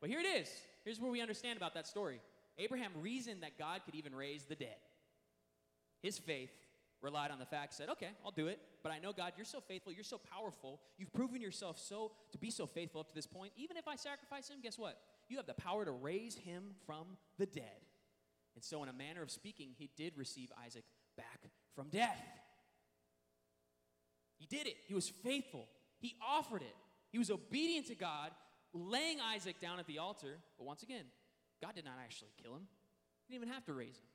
[0.00, 0.48] But here it is.
[0.84, 2.20] Here's where we understand about that story.
[2.58, 4.76] Abraham reasoned that God could even raise the dead.
[6.02, 6.52] His faith
[7.02, 8.58] relied on the fact, said, okay, I'll do it.
[8.82, 9.92] But I know, God, you're so faithful.
[9.92, 10.80] You're so powerful.
[10.96, 13.52] You've proven yourself so to be so faithful up to this point.
[13.56, 14.98] Even if I sacrifice him, guess what?
[15.28, 17.04] You have the power to raise him from
[17.38, 17.83] the dead.
[18.54, 20.84] And so, in a manner of speaking, he did receive Isaac
[21.16, 22.20] back from death.
[24.38, 24.76] He did it.
[24.86, 25.68] He was faithful.
[25.98, 26.74] He offered it.
[27.10, 28.30] He was obedient to God,
[28.72, 30.38] laying Isaac down at the altar.
[30.58, 31.04] But once again,
[31.62, 32.66] God did not actually kill him,
[33.26, 34.10] he didn't even have to raise him.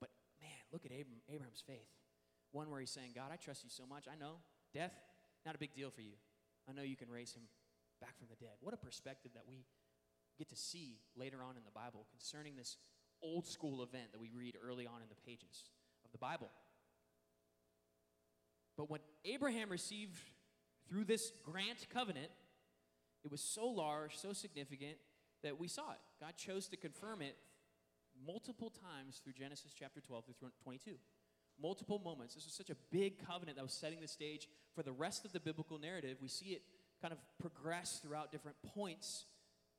[0.00, 0.10] But
[0.40, 1.88] man, look at Abraham's faith.
[2.52, 4.04] One where he's saying, God, I trust you so much.
[4.06, 4.36] I know
[4.74, 4.92] death,
[5.44, 6.12] not a big deal for you.
[6.68, 7.42] I know you can raise him
[8.00, 8.54] back from the dead.
[8.60, 9.64] What a perspective that we
[10.38, 12.76] get to see later on in the Bible concerning this
[13.22, 15.70] old school event that we read early on in the pages
[16.04, 16.50] of the Bible.
[18.76, 20.18] But what Abraham received
[20.88, 22.30] through this grant covenant,
[23.24, 24.96] it was so large, so significant
[25.42, 25.98] that we saw it.
[26.20, 27.36] God chose to confirm it
[28.26, 30.92] multiple times through Genesis chapter 12 through 22.
[31.60, 32.34] Multiple moments.
[32.34, 35.32] This was such a big covenant that was setting the stage for the rest of
[35.32, 36.16] the biblical narrative.
[36.20, 36.62] We see it
[37.00, 39.26] kind of progress throughout different points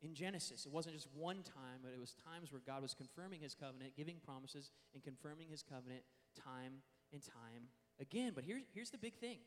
[0.03, 0.65] in Genesis.
[0.65, 3.95] It wasn't just one time, but it was times where God was confirming his covenant,
[3.95, 6.03] giving promises, and confirming his covenant
[6.43, 8.33] time and time again.
[8.35, 9.39] But here's, here's the big thing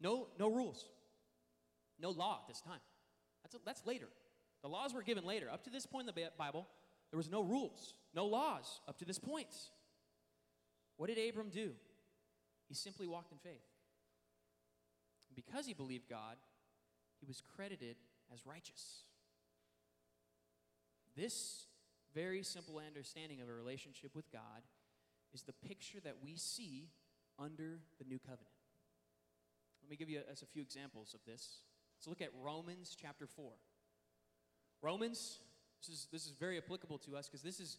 [0.00, 0.88] no, no rules,
[2.00, 2.80] no law at this time.
[3.42, 4.08] That's, a, that's later.
[4.62, 5.50] The laws were given later.
[5.50, 6.66] Up to this point in the Bible,
[7.10, 9.54] there was no rules, no laws up to this point.
[10.96, 11.72] What did Abram do?
[12.68, 13.62] He simply walked in faith.
[15.34, 16.36] Because he believed God,
[17.20, 17.96] he was credited
[18.32, 19.04] as righteous.
[21.16, 21.66] This
[22.14, 24.62] very simple understanding of a relationship with God
[25.32, 26.88] is the picture that we see
[27.38, 28.54] under the new covenant.
[29.82, 31.60] Let me give you a, a few examples of this.
[31.98, 33.50] Let's look at Romans chapter 4.
[34.82, 35.38] Romans,
[35.80, 37.78] this is, this is very applicable to us because this is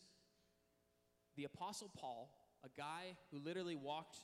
[1.35, 2.29] the Apostle Paul,
[2.63, 4.17] a guy who literally walked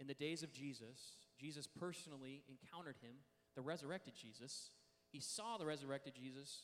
[0.00, 1.16] in the days of Jesus.
[1.38, 3.14] Jesus personally encountered him.
[3.54, 4.70] the resurrected Jesus.
[5.10, 6.62] He saw the resurrected Jesus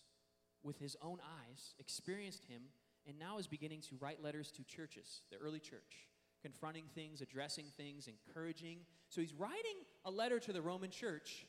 [0.62, 2.62] with his own eyes, experienced him,
[3.06, 6.08] and now is beginning to write letters to churches, the early church,
[6.42, 8.78] confronting things, addressing things, encouraging.
[9.08, 11.46] So he's writing a letter to the Roman church.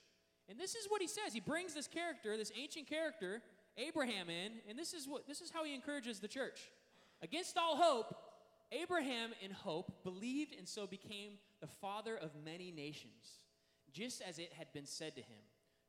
[0.47, 1.33] And this is what he says.
[1.33, 3.41] He brings this character, this ancient character,
[3.77, 6.71] Abraham in, and this is what this is how he encourages the church.
[7.21, 8.15] Against all hope,
[8.71, 13.39] Abraham in hope believed and so became the father of many nations,
[13.91, 15.41] just as it had been said to him,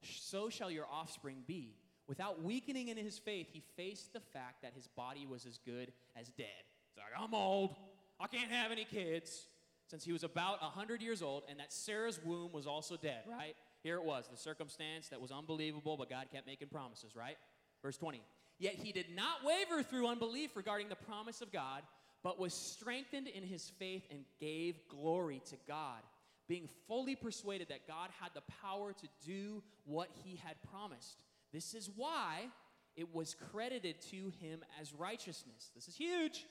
[0.03, 1.77] so shall your offspring be.
[2.11, 5.93] Without weakening in his faith, he faced the fact that his body was as good
[6.21, 6.49] as dead.
[6.89, 7.77] It's like, I'm old.
[8.19, 9.47] I can't have any kids.
[9.87, 13.55] Since he was about 100 years old, and that Sarah's womb was also dead, right?
[13.85, 17.37] Here it was, the circumstance that was unbelievable, but God kept making promises, right?
[17.81, 18.21] Verse 20.
[18.59, 21.83] Yet he did not waver through unbelief regarding the promise of God,
[22.25, 26.01] but was strengthened in his faith and gave glory to God,
[26.49, 31.23] being fully persuaded that God had the power to do what he had promised.
[31.53, 32.49] This is why
[32.97, 35.71] it was credited to him as righteousness.
[35.75, 36.47] This is huge.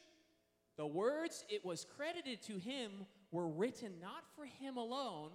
[0.78, 2.92] The words it was credited to him
[3.32, 5.32] were written not for him alone.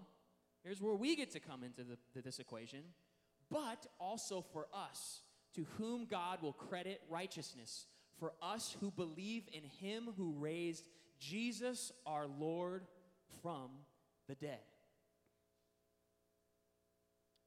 [0.62, 2.80] Here's where we get to come into the, this equation,
[3.50, 5.20] but also for us,
[5.54, 7.86] to whom God will credit righteousness,
[8.18, 10.88] for us who believe in him who raised
[11.20, 12.86] Jesus our Lord
[13.42, 13.70] from
[14.28, 14.60] the dead.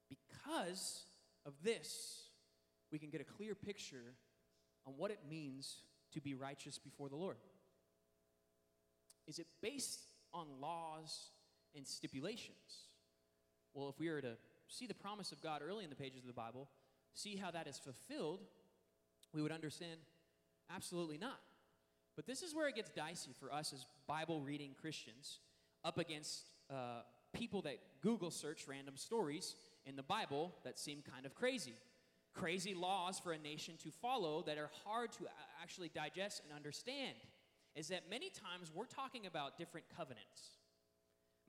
[0.08, 1.04] Because
[1.48, 2.28] of this,
[2.92, 4.14] we can get a clear picture
[4.86, 5.78] on what it means
[6.14, 7.38] to be righteous before the Lord.
[9.28, 10.02] Is it based
[10.34, 11.32] on laws
[11.76, 12.88] and stipulations?
[13.74, 16.28] Well, if we were to see the promise of God early in the pages of
[16.28, 16.70] the Bible,
[17.14, 18.44] see how that is fulfilled,
[19.34, 20.00] we would understand
[20.74, 21.40] absolutely not.
[22.16, 25.40] But this is where it gets dicey for us as Bible reading Christians
[25.84, 27.02] up against uh,
[27.34, 29.56] people that Google search random stories
[29.88, 31.74] in the Bible that seem kind of crazy.
[32.34, 35.26] Crazy laws for a nation to follow that are hard to
[35.62, 37.16] actually digest and understand.
[37.76, 40.58] Is that many times we're talking about different covenants.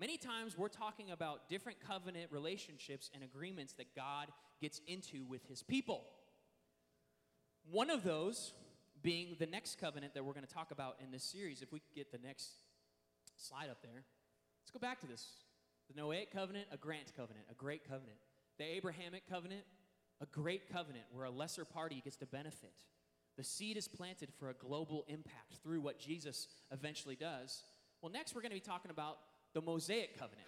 [0.00, 4.28] Many times we're talking about different covenant relationships and agreements that God
[4.60, 6.04] gets into with his people.
[7.70, 8.52] One of those
[9.02, 11.62] being the next covenant that we're going to talk about in this series.
[11.62, 12.50] If we could get the next
[13.36, 14.04] slide up there.
[14.62, 15.26] Let's go back to this.
[15.88, 18.18] The Noahic covenant, a grant covenant, a great covenant.
[18.58, 19.62] The Abrahamic covenant,
[20.20, 22.74] a great covenant where a lesser party gets to benefit.
[23.36, 27.62] The seed is planted for a global impact through what Jesus eventually does.
[28.02, 29.18] Well, next we're going to be talking about
[29.54, 30.46] the Mosaic covenant,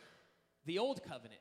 [0.66, 1.40] the old covenant.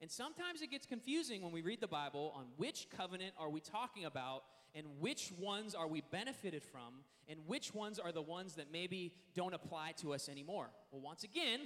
[0.00, 3.60] And sometimes it gets confusing when we read the Bible on which covenant are we
[3.60, 8.54] talking about and which ones are we benefited from and which ones are the ones
[8.54, 10.68] that maybe don't apply to us anymore.
[10.90, 11.60] Well, once again,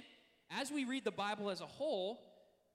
[0.49, 2.21] as we read the Bible as a whole,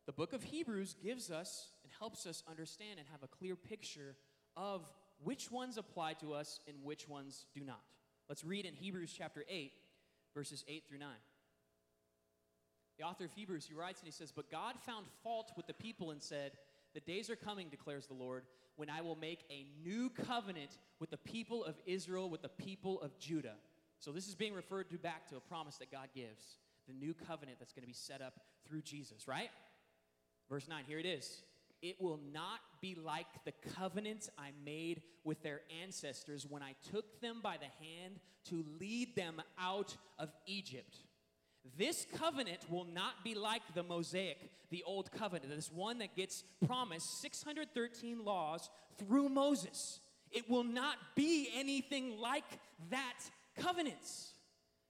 [0.07, 4.17] the book of Hebrews gives us and helps us understand and have a clear picture
[4.57, 4.89] of
[5.23, 7.83] which ones apply to us and which ones do not.
[8.29, 9.73] Let's read in Hebrews chapter 8,
[10.35, 11.09] verses 8 through 9.
[12.99, 15.75] The author of Hebrews, he writes and he says, But God found fault with the
[15.75, 16.53] people and said,
[16.95, 18.45] The days are coming, declares the Lord,
[18.77, 23.01] when I will make a new covenant with the people of Israel, with the people
[23.01, 23.57] of Judah.
[23.99, 27.15] So this is being referred to back to a promise that God gives the new
[27.15, 28.35] covenant that's going to be set up
[28.67, 29.51] through Jesus, right?
[30.49, 31.43] Verse 9, here it is.
[31.83, 37.21] It will not be like the covenant I made with their ancestors when I took
[37.21, 40.97] them by the hand to lead them out of Egypt.
[41.77, 44.39] This covenant will not be like the Mosaic,
[44.71, 50.01] the old covenant, this one that gets promised 613 laws through Moses.
[50.31, 52.45] It will not be anything like
[52.91, 53.19] that
[53.57, 53.97] covenant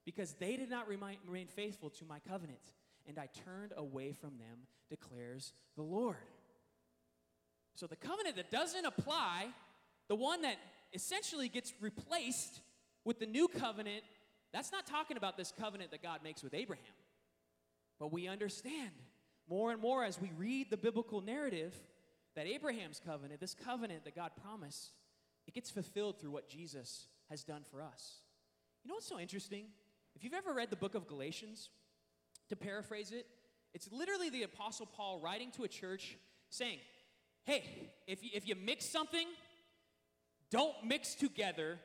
[0.04, 2.60] because they did not remain faithful to my covenant,
[3.08, 6.16] and I turned away from them, declares the Lord.
[7.74, 9.48] So the covenant that doesn't apply,
[10.08, 10.56] the one that
[10.92, 12.60] essentially gets replaced
[13.04, 14.02] with the new covenant
[14.52, 16.84] that's not talking about this covenant that God makes with Abraham.
[17.98, 18.92] But we understand
[19.48, 21.74] more and more as we read the biblical narrative
[22.34, 24.92] that Abraham's covenant, this covenant that God promised,
[25.46, 28.20] it gets fulfilled through what Jesus has done for us.
[28.82, 29.66] You know what's so interesting?
[30.14, 31.70] If you've ever read the book of Galatians,
[32.48, 33.26] to paraphrase it,
[33.74, 36.16] it's literally the Apostle Paul writing to a church
[36.50, 36.78] saying,
[37.44, 39.26] Hey, if you, if you mix something,
[40.50, 41.78] don't mix together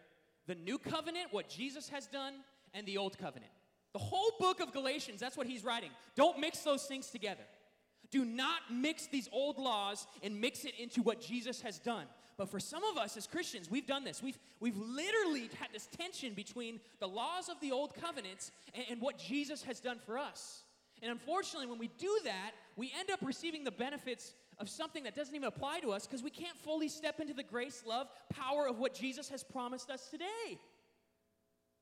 [0.47, 2.33] the new covenant, what Jesus has done,
[2.73, 3.51] and the old covenant.
[3.93, 5.91] The whole book of Galatians, that's what he's writing.
[6.15, 7.43] Don't mix those things together.
[8.09, 12.05] Do not mix these old laws and mix it into what Jesus has done.
[12.41, 14.23] But for some of us as Christians, we've done this.
[14.23, 18.99] We've, we've literally had this tension between the laws of the old covenants and, and
[18.99, 20.63] what Jesus has done for us.
[21.03, 25.15] And unfortunately, when we do that, we end up receiving the benefits of something that
[25.15, 28.67] doesn't even apply to us because we can't fully step into the grace, love, power
[28.67, 30.57] of what Jesus has promised us today.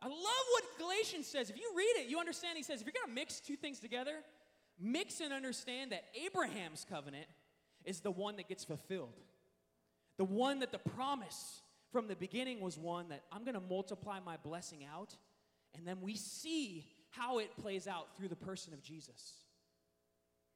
[0.01, 1.49] I love what Galatians says.
[1.49, 2.57] If you read it, you understand.
[2.57, 4.16] He says, if you're going to mix two things together,
[4.78, 7.28] mix and understand that Abraham's covenant
[7.86, 9.14] is the one that gets fulfilled.
[10.20, 11.62] The one that the promise
[11.94, 15.16] from the beginning was one that I'm going to multiply my blessing out.
[15.76, 19.46] And then we see how it plays out through the person of Jesus.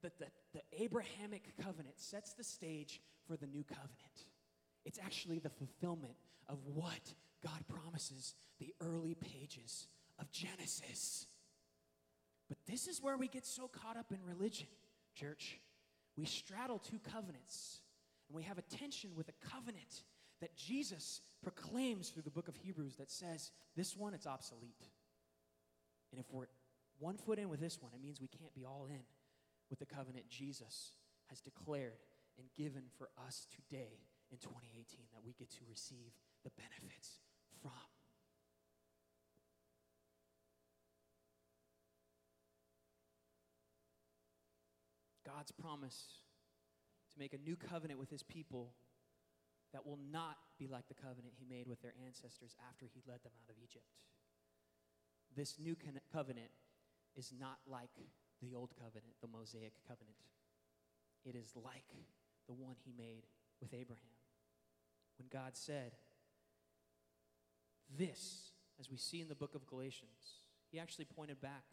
[0.02, 4.28] That the, the Abrahamic covenant sets the stage for the new covenant.
[4.84, 6.16] It's actually the fulfillment
[6.50, 9.88] of what God promises the early pages
[10.20, 11.26] of Genesis.
[12.50, 14.68] But this is where we get so caught up in religion,
[15.16, 15.58] church.
[16.18, 17.80] We straddle two covenants,
[18.34, 20.02] and we have a tension with a covenant
[20.42, 24.90] that Jesus proclaims through the book of Hebrews that says this one, it's obsolete.
[26.12, 26.48] And if we're
[26.98, 29.04] one foot in with this one, it means we can't be all in
[29.70, 30.94] with the covenant Jesus
[31.28, 32.00] has declared
[32.40, 34.00] and given for us today
[34.32, 37.20] in 2018 that we get to receive the benefits
[37.62, 37.72] from.
[45.24, 46.24] God's promise
[47.14, 48.74] to make a new covenant with his people
[49.72, 53.24] that will not be like the covenant he made with their ancestors after he led
[53.24, 53.86] them out of Egypt.
[55.36, 55.76] This new
[56.12, 56.52] covenant
[57.16, 57.90] is not like
[58.42, 60.18] the old covenant, the Mosaic covenant.
[61.26, 61.90] It is like
[62.48, 63.24] the one he made
[63.62, 64.18] with Abraham.
[65.18, 65.94] When God said,
[67.98, 71.64] This, as we see in the book of Galatians, he actually pointed back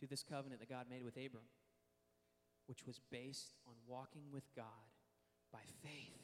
[0.00, 1.44] to this covenant that God made with Abram,
[2.66, 4.90] which was based on walking with God
[5.52, 6.22] by faith.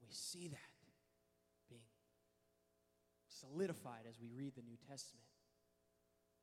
[0.00, 0.74] And we see that
[1.68, 1.82] being
[3.28, 5.26] solidified as we read the New Testament.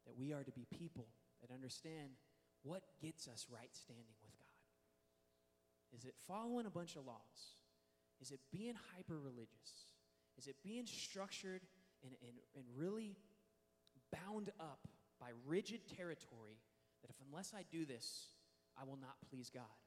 [0.05, 1.07] That we are to be people
[1.41, 2.17] that understand
[2.63, 5.97] what gets us right standing with God.
[5.97, 7.57] Is it following a bunch of laws?
[8.21, 9.91] Is it being hyper religious?
[10.37, 11.61] Is it being structured
[12.03, 13.15] and, and, and really
[14.11, 14.87] bound up
[15.19, 16.59] by rigid territory
[17.01, 18.27] that if unless I do this,
[18.79, 19.79] I will not please God?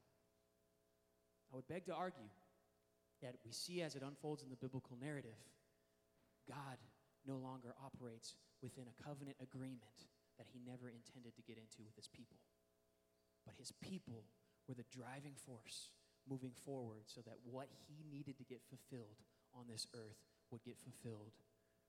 [1.51, 2.29] I would beg to argue
[3.21, 5.39] that we see as it unfolds in the biblical narrative,
[6.47, 6.77] God
[7.25, 11.95] no longer operates within a covenant agreement that he never intended to get into with
[11.95, 12.37] his people.
[13.45, 14.25] But his people
[14.67, 15.89] were the driving force
[16.27, 19.21] moving forward so that what he needed to get fulfilled
[19.53, 20.19] on this earth
[20.51, 21.33] would get fulfilled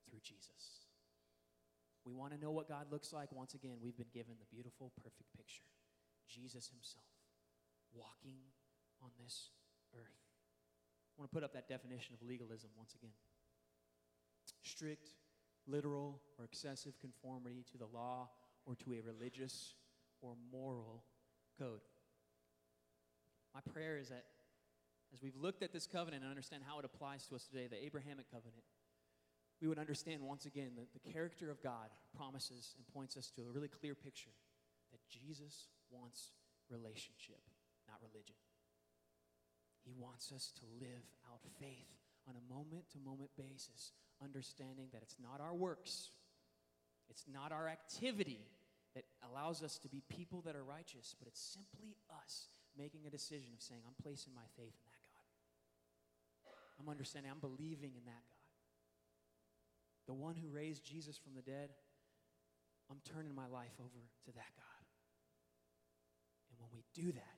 [0.09, 0.87] through Jesus.
[2.05, 3.33] We want to know what God looks like.
[3.33, 5.67] Once again, we've been given the beautiful, perfect picture
[6.29, 7.07] Jesus himself
[7.95, 8.39] walking
[9.03, 9.51] on this
[9.95, 10.21] earth.
[11.17, 13.15] I want to put up that definition of legalism once again
[14.63, 15.11] strict,
[15.67, 18.29] literal, or excessive conformity to the law
[18.67, 19.75] or to a religious
[20.21, 21.05] or moral
[21.59, 21.81] code.
[23.55, 24.25] My prayer is that
[25.15, 27.83] as we've looked at this covenant and understand how it applies to us today, the
[27.85, 28.65] Abrahamic covenant,
[29.63, 33.43] we would understand once again that the character of God promises and points us to
[33.43, 34.35] a really clear picture
[34.93, 36.33] that Jesus wants
[36.71, 37.41] relationship,
[37.89, 38.37] not religion.
[39.85, 41.95] He wants us to live out faith
[42.27, 46.11] on a moment to moment basis, understanding that it's not our works,
[47.09, 48.51] it's not our activity
[48.95, 53.11] that allows us to be people that are righteous, but it's simply us making a
[53.11, 55.31] decision of saying, I'm placing my faith in that God.
[56.81, 58.47] I'm understanding, I'm believing in that God.
[60.07, 61.71] The one who raised Jesus from the dead,
[62.91, 64.76] I'm turning my life over to that God.
[66.57, 67.37] And when we do that,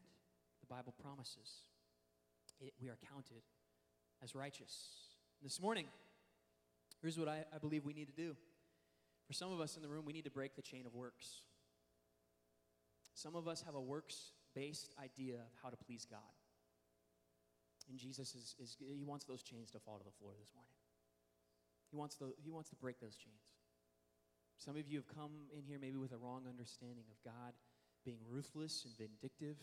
[0.61, 1.63] the Bible promises
[2.61, 3.43] it, we are counted
[4.23, 4.89] as righteous.
[5.43, 5.87] This morning,
[7.01, 8.37] here's what I, I believe we need to do.
[9.27, 11.43] For some of us in the room, we need to break the chain of works.
[13.15, 16.19] Some of us have a works based idea of how to please God.
[17.89, 20.73] And Jesus is, is, he wants those chains to fall to the floor this morning.
[21.91, 23.41] He wants, the, he wants to break those chains.
[24.59, 27.55] Some of you have come in here maybe with a wrong understanding of God
[28.09, 29.61] being ruthless and vindictive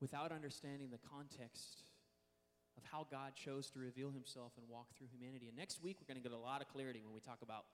[0.00, 1.90] without understanding the context
[2.78, 5.48] of how God chose to reveal himself and walk through humanity.
[5.48, 7.66] And next week, we're going to get a lot of clarity when we talk about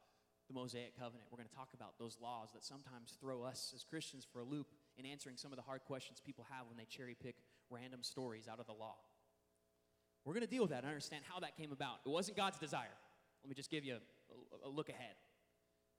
[0.48, 1.28] the Mosaic covenant.
[1.30, 4.44] We're going to talk about those laws that sometimes throw us as Christians for a
[4.44, 7.36] loop in answering some of the hard questions people have when they cherry pick
[7.68, 8.96] random stories out of the law.
[10.24, 12.00] We're going to deal with that and understand how that came about.
[12.06, 12.96] It wasn't God's desire.
[13.44, 14.00] Let me just give you
[14.64, 15.20] a, a look ahead.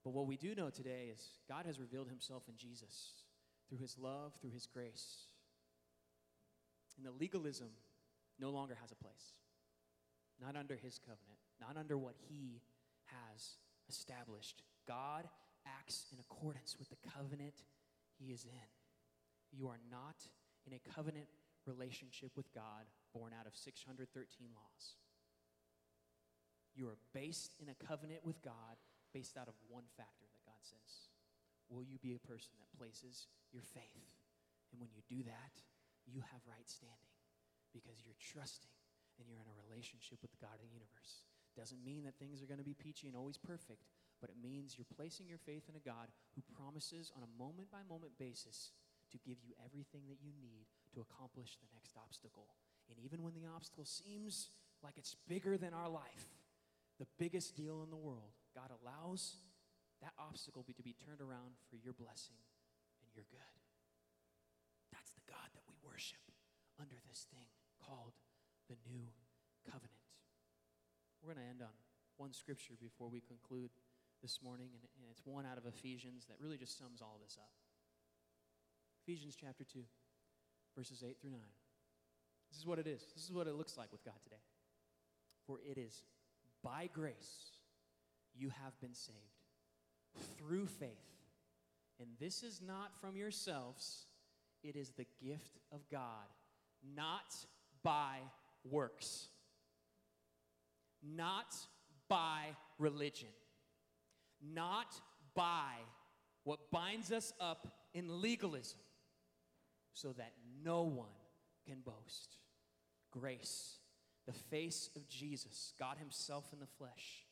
[0.04, 3.29] But what we do know today is God has revealed himself in Jesus
[3.70, 5.28] through his love, through his grace.
[6.98, 7.70] And the legalism
[8.40, 9.34] no longer has a place.
[10.42, 12.62] Not under his covenant, not under what he
[13.06, 13.58] has
[13.88, 14.64] established.
[14.88, 15.28] God
[15.66, 17.64] acts in accordance with the covenant
[18.18, 18.70] he is in.
[19.52, 20.16] You are not
[20.66, 21.28] in a covenant
[21.66, 24.96] relationship with God born out of 613 laws.
[26.76, 28.78] You are based in a covenant with God
[29.14, 31.09] based out of one factor that God says.
[31.70, 34.10] Will you be a person that places your faith?
[34.74, 35.54] And when you do that,
[36.10, 37.14] you have right standing
[37.74, 38.74] because you're trusting
[39.22, 41.26] and you're in a relationship with the God of the universe.
[41.54, 43.86] Doesn't mean that things are going to be peachy and always perfect,
[44.22, 47.70] but it means you're placing your faith in a God who promises on a moment
[47.70, 48.74] by moment basis
[49.12, 52.54] to give you everything that you need to accomplish the next obstacle.
[52.90, 54.50] And even when the obstacle seems
[54.82, 56.30] like it's bigger than our life,
[56.98, 59.38] the biggest deal in the world, God allows
[60.02, 62.40] that obstacle be, to be turned around for your blessing
[63.04, 63.56] and your good.
[64.96, 66.24] That's the God that we worship
[66.80, 67.52] under this thing
[67.84, 68.16] called
[68.72, 69.12] the new
[69.68, 70.04] covenant.
[71.20, 71.76] We're going to end on
[72.16, 73.72] one scripture before we conclude
[74.24, 77.36] this morning, and, and it's one out of Ephesians that really just sums all this
[77.40, 77.52] up.
[79.04, 79.80] Ephesians chapter 2,
[80.76, 81.40] verses 8 through 9.
[82.52, 83.04] This is what it is.
[83.16, 84.44] This is what it looks like with God today.
[85.46, 86.04] For it is
[86.64, 87.58] by grace
[88.36, 89.39] you have been saved
[90.38, 90.90] through faith.
[92.00, 94.06] And this is not from yourselves,
[94.64, 96.28] it is the gift of God,
[96.96, 97.36] not
[97.84, 98.18] by
[98.64, 99.28] works,
[101.04, 101.56] not
[102.08, 103.30] by religion,
[104.42, 105.00] not
[105.36, 105.74] by
[106.44, 108.80] what binds us up in legalism,
[109.94, 110.34] so that
[110.64, 111.08] no one
[111.68, 112.38] can boast.
[113.12, 113.78] Grace,
[114.26, 117.26] the face of Jesus, God Himself in the flesh,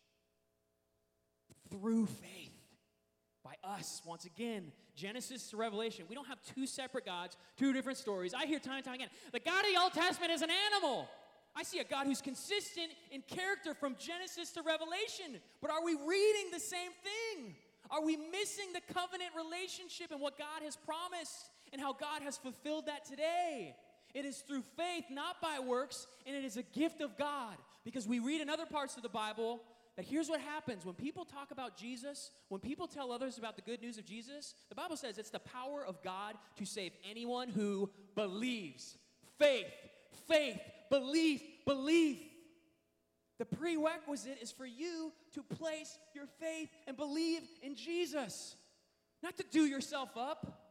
[1.69, 2.56] through faith
[3.47, 4.01] by us.
[4.05, 6.05] Once again, Genesis to Revelation.
[6.09, 8.33] We don't have two separate gods, two different stories.
[8.33, 11.07] I hear time and time again the God of the Old Testament is an animal.
[11.55, 15.39] I see a God who's consistent in character from Genesis to Revelation.
[15.61, 17.55] But are we reading the same thing?
[17.89, 22.37] Are we missing the covenant relationship and what God has promised and how God has
[22.37, 23.75] fulfilled that today?
[24.13, 27.55] It is through faith, not by works, and it is a gift of God.
[27.85, 29.61] Because we read in other parts of the Bible
[29.97, 33.63] that here's what happens when people talk about Jesus, when people tell others about the
[33.63, 37.49] good news of Jesus, the Bible says it's the power of God to save anyone
[37.49, 38.95] who believes.
[39.39, 39.65] Faith,
[40.27, 40.59] faith,
[40.91, 42.19] belief, belief.
[43.39, 48.55] The prerequisite is for you to place your faith and believe in Jesus,
[49.23, 50.63] not to do yourself up.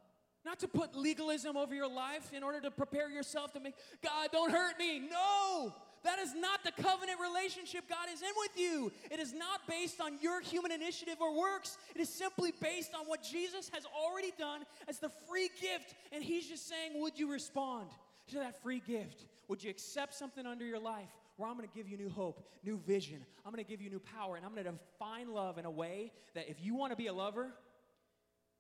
[0.44, 4.28] Not to put legalism over your life in order to prepare yourself to make, God,
[4.30, 5.00] don't hurt me.
[5.00, 5.74] No,
[6.04, 8.92] that is not the covenant relationship God is in with you.
[9.10, 11.78] It is not based on your human initiative or works.
[11.94, 15.94] It is simply based on what Jesus has already done as the free gift.
[16.12, 17.88] And He's just saying, Would you respond
[18.28, 19.24] to that free gift?
[19.48, 22.48] Would you accept something under your life where I'm going to give you new hope,
[22.64, 23.24] new vision?
[23.44, 25.70] I'm going to give you new power, and I'm going to define love in a
[25.70, 27.52] way that if you want to be a lover,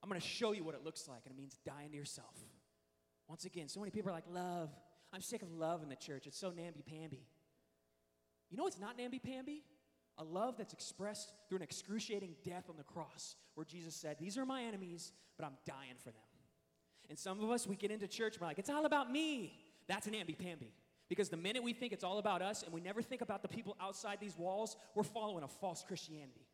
[0.02, 2.34] I'm going to show you what it looks like, and it means dying to yourself.
[3.28, 4.70] Once again, so many people are like, Love.
[5.16, 6.26] I'm sick of love in the church.
[6.26, 7.26] It's so namby pamby.
[8.50, 9.62] You know what's not namby pamby?
[10.18, 14.36] A love that's expressed through an excruciating death on the cross, where Jesus said, These
[14.36, 16.20] are my enemies, but I'm dying for them.
[17.08, 19.58] And some of us, we get into church and we're like, It's all about me.
[19.88, 20.74] That's an namby pamby.
[21.08, 23.48] Because the minute we think it's all about us and we never think about the
[23.48, 26.45] people outside these walls, we're following a false Christianity.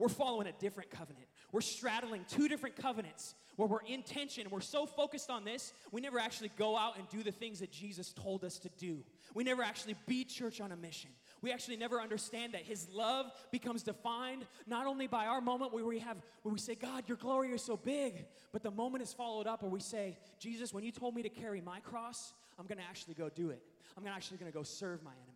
[0.00, 1.26] We're following a different covenant.
[1.52, 4.46] We're straddling two different covenants where we're in tension.
[4.48, 7.70] We're so focused on this, we never actually go out and do the things that
[7.70, 9.04] Jesus told us to do.
[9.34, 11.10] We never actually be church on a mission.
[11.42, 15.84] We actually never understand that His love becomes defined not only by our moment where
[15.84, 19.12] we have where we say, God, your glory is so big, but the moment is
[19.12, 22.66] followed up where we say, Jesus, when you told me to carry my cross, I'm
[22.66, 23.62] gonna actually go do it.
[23.98, 25.29] I'm actually gonna go serve my enemies.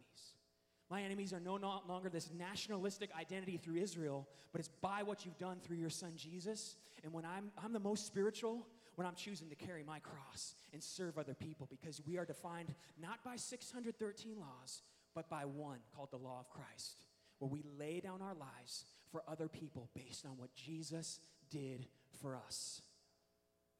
[0.90, 1.58] My enemies are no
[1.88, 6.12] longer this nationalistic identity through Israel, but it's by what you've done through your son
[6.16, 6.76] Jesus.
[7.02, 8.66] And when I'm, I'm the most spiritual,
[8.96, 12.74] when I'm choosing to carry my cross and serve other people, because we are defined
[13.00, 14.82] not by 613 laws,
[15.14, 17.06] but by one called the law of Christ,
[17.38, 21.18] where we lay down our lives for other people based on what Jesus
[21.50, 21.86] did
[22.20, 22.82] for us.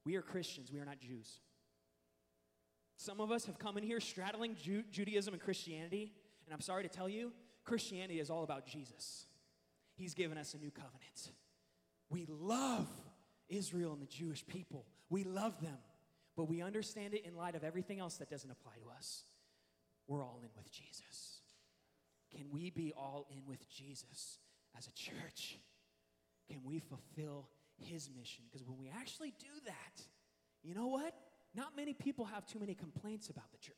[0.05, 1.41] We are Christians, we are not Jews.
[2.97, 6.13] Some of us have come in here straddling Ju- Judaism and Christianity
[6.47, 7.33] and I'm sorry to tell you,
[7.65, 9.27] Christianity is all about Jesus.
[9.95, 11.31] He's given us a new covenant.
[12.11, 12.89] We love
[13.49, 15.79] Israel and the Jewish people, we love them,
[16.37, 19.25] but we understand it in light of everything else that doesn't apply to us.
[20.07, 21.41] We're all in with Jesus.
[22.35, 24.39] Can we be all in with Jesus
[24.77, 25.59] as a church?
[26.51, 28.45] Can we fulfill his mission?
[28.51, 30.03] Because when we actually do that,
[30.63, 31.15] you know what?
[31.55, 33.75] Not many people have too many complaints about the church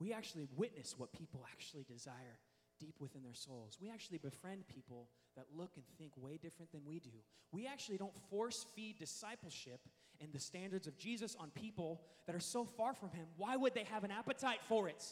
[0.00, 2.38] we actually witness what people actually desire
[2.80, 3.78] deep within their souls.
[3.80, 7.10] We actually befriend people that look and think way different than we do.
[7.52, 9.80] We actually don't force feed discipleship
[10.20, 13.74] and the standards of Jesus on people that are so far from Him, why would
[13.74, 15.04] they have an appetite for it?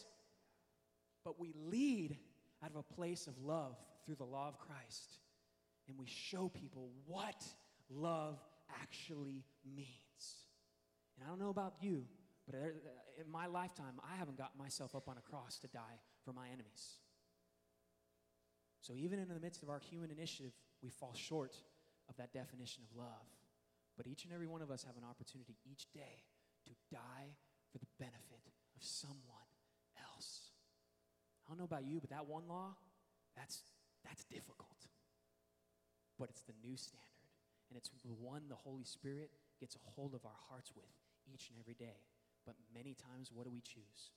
[1.24, 2.16] But we lead
[2.64, 5.18] out of a place of love through the law of Christ,
[5.88, 7.44] and we show people what
[7.90, 8.38] love
[8.80, 9.88] actually means.
[11.16, 12.04] And I don't know about you,
[12.52, 16.04] but uh, in my lifetime, I haven't got myself up on a cross to die
[16.22, 17.00] for my enemies.
[18.82, 21.56] So even in the midst of our human initiative, we fall short
[22.10, 23.26] of that definition of love.
[23.96, 26.20] But each and every one of us have an opportunity each day
[26.66, 27.32] to die
[27.72, 28.44] for the benefit
[28.76, 29.48] of someone
[29.96, 30.52] else.
[31.46, 32.76] I don't know about you, but that one law,
[33.36, 33.62] that's,
[34.04, 34.76] that's difficult.
[36.18, 37.08] But it's the new standard.
[37.70, 40.90] And it's the one the Holy Spirit gets a hold of our hearts with
[41.32, 42.11] each and every day.
[42.46, 44.10] But many times, what do we choose?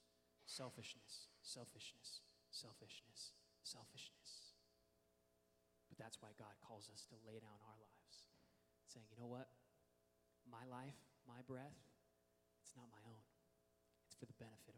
[0.45, 4.55] Selfishness, selfishness, selfishness, selfishness.
[5.89, 8.29] But that's why God calls us to lay down our lives,
[8.89, 9.49] saying, you know what?
[10.45, 11.77] My life, my breath,
[12.61, 13.25] it's not my own.
[14.05, 14.74] It's for the benefit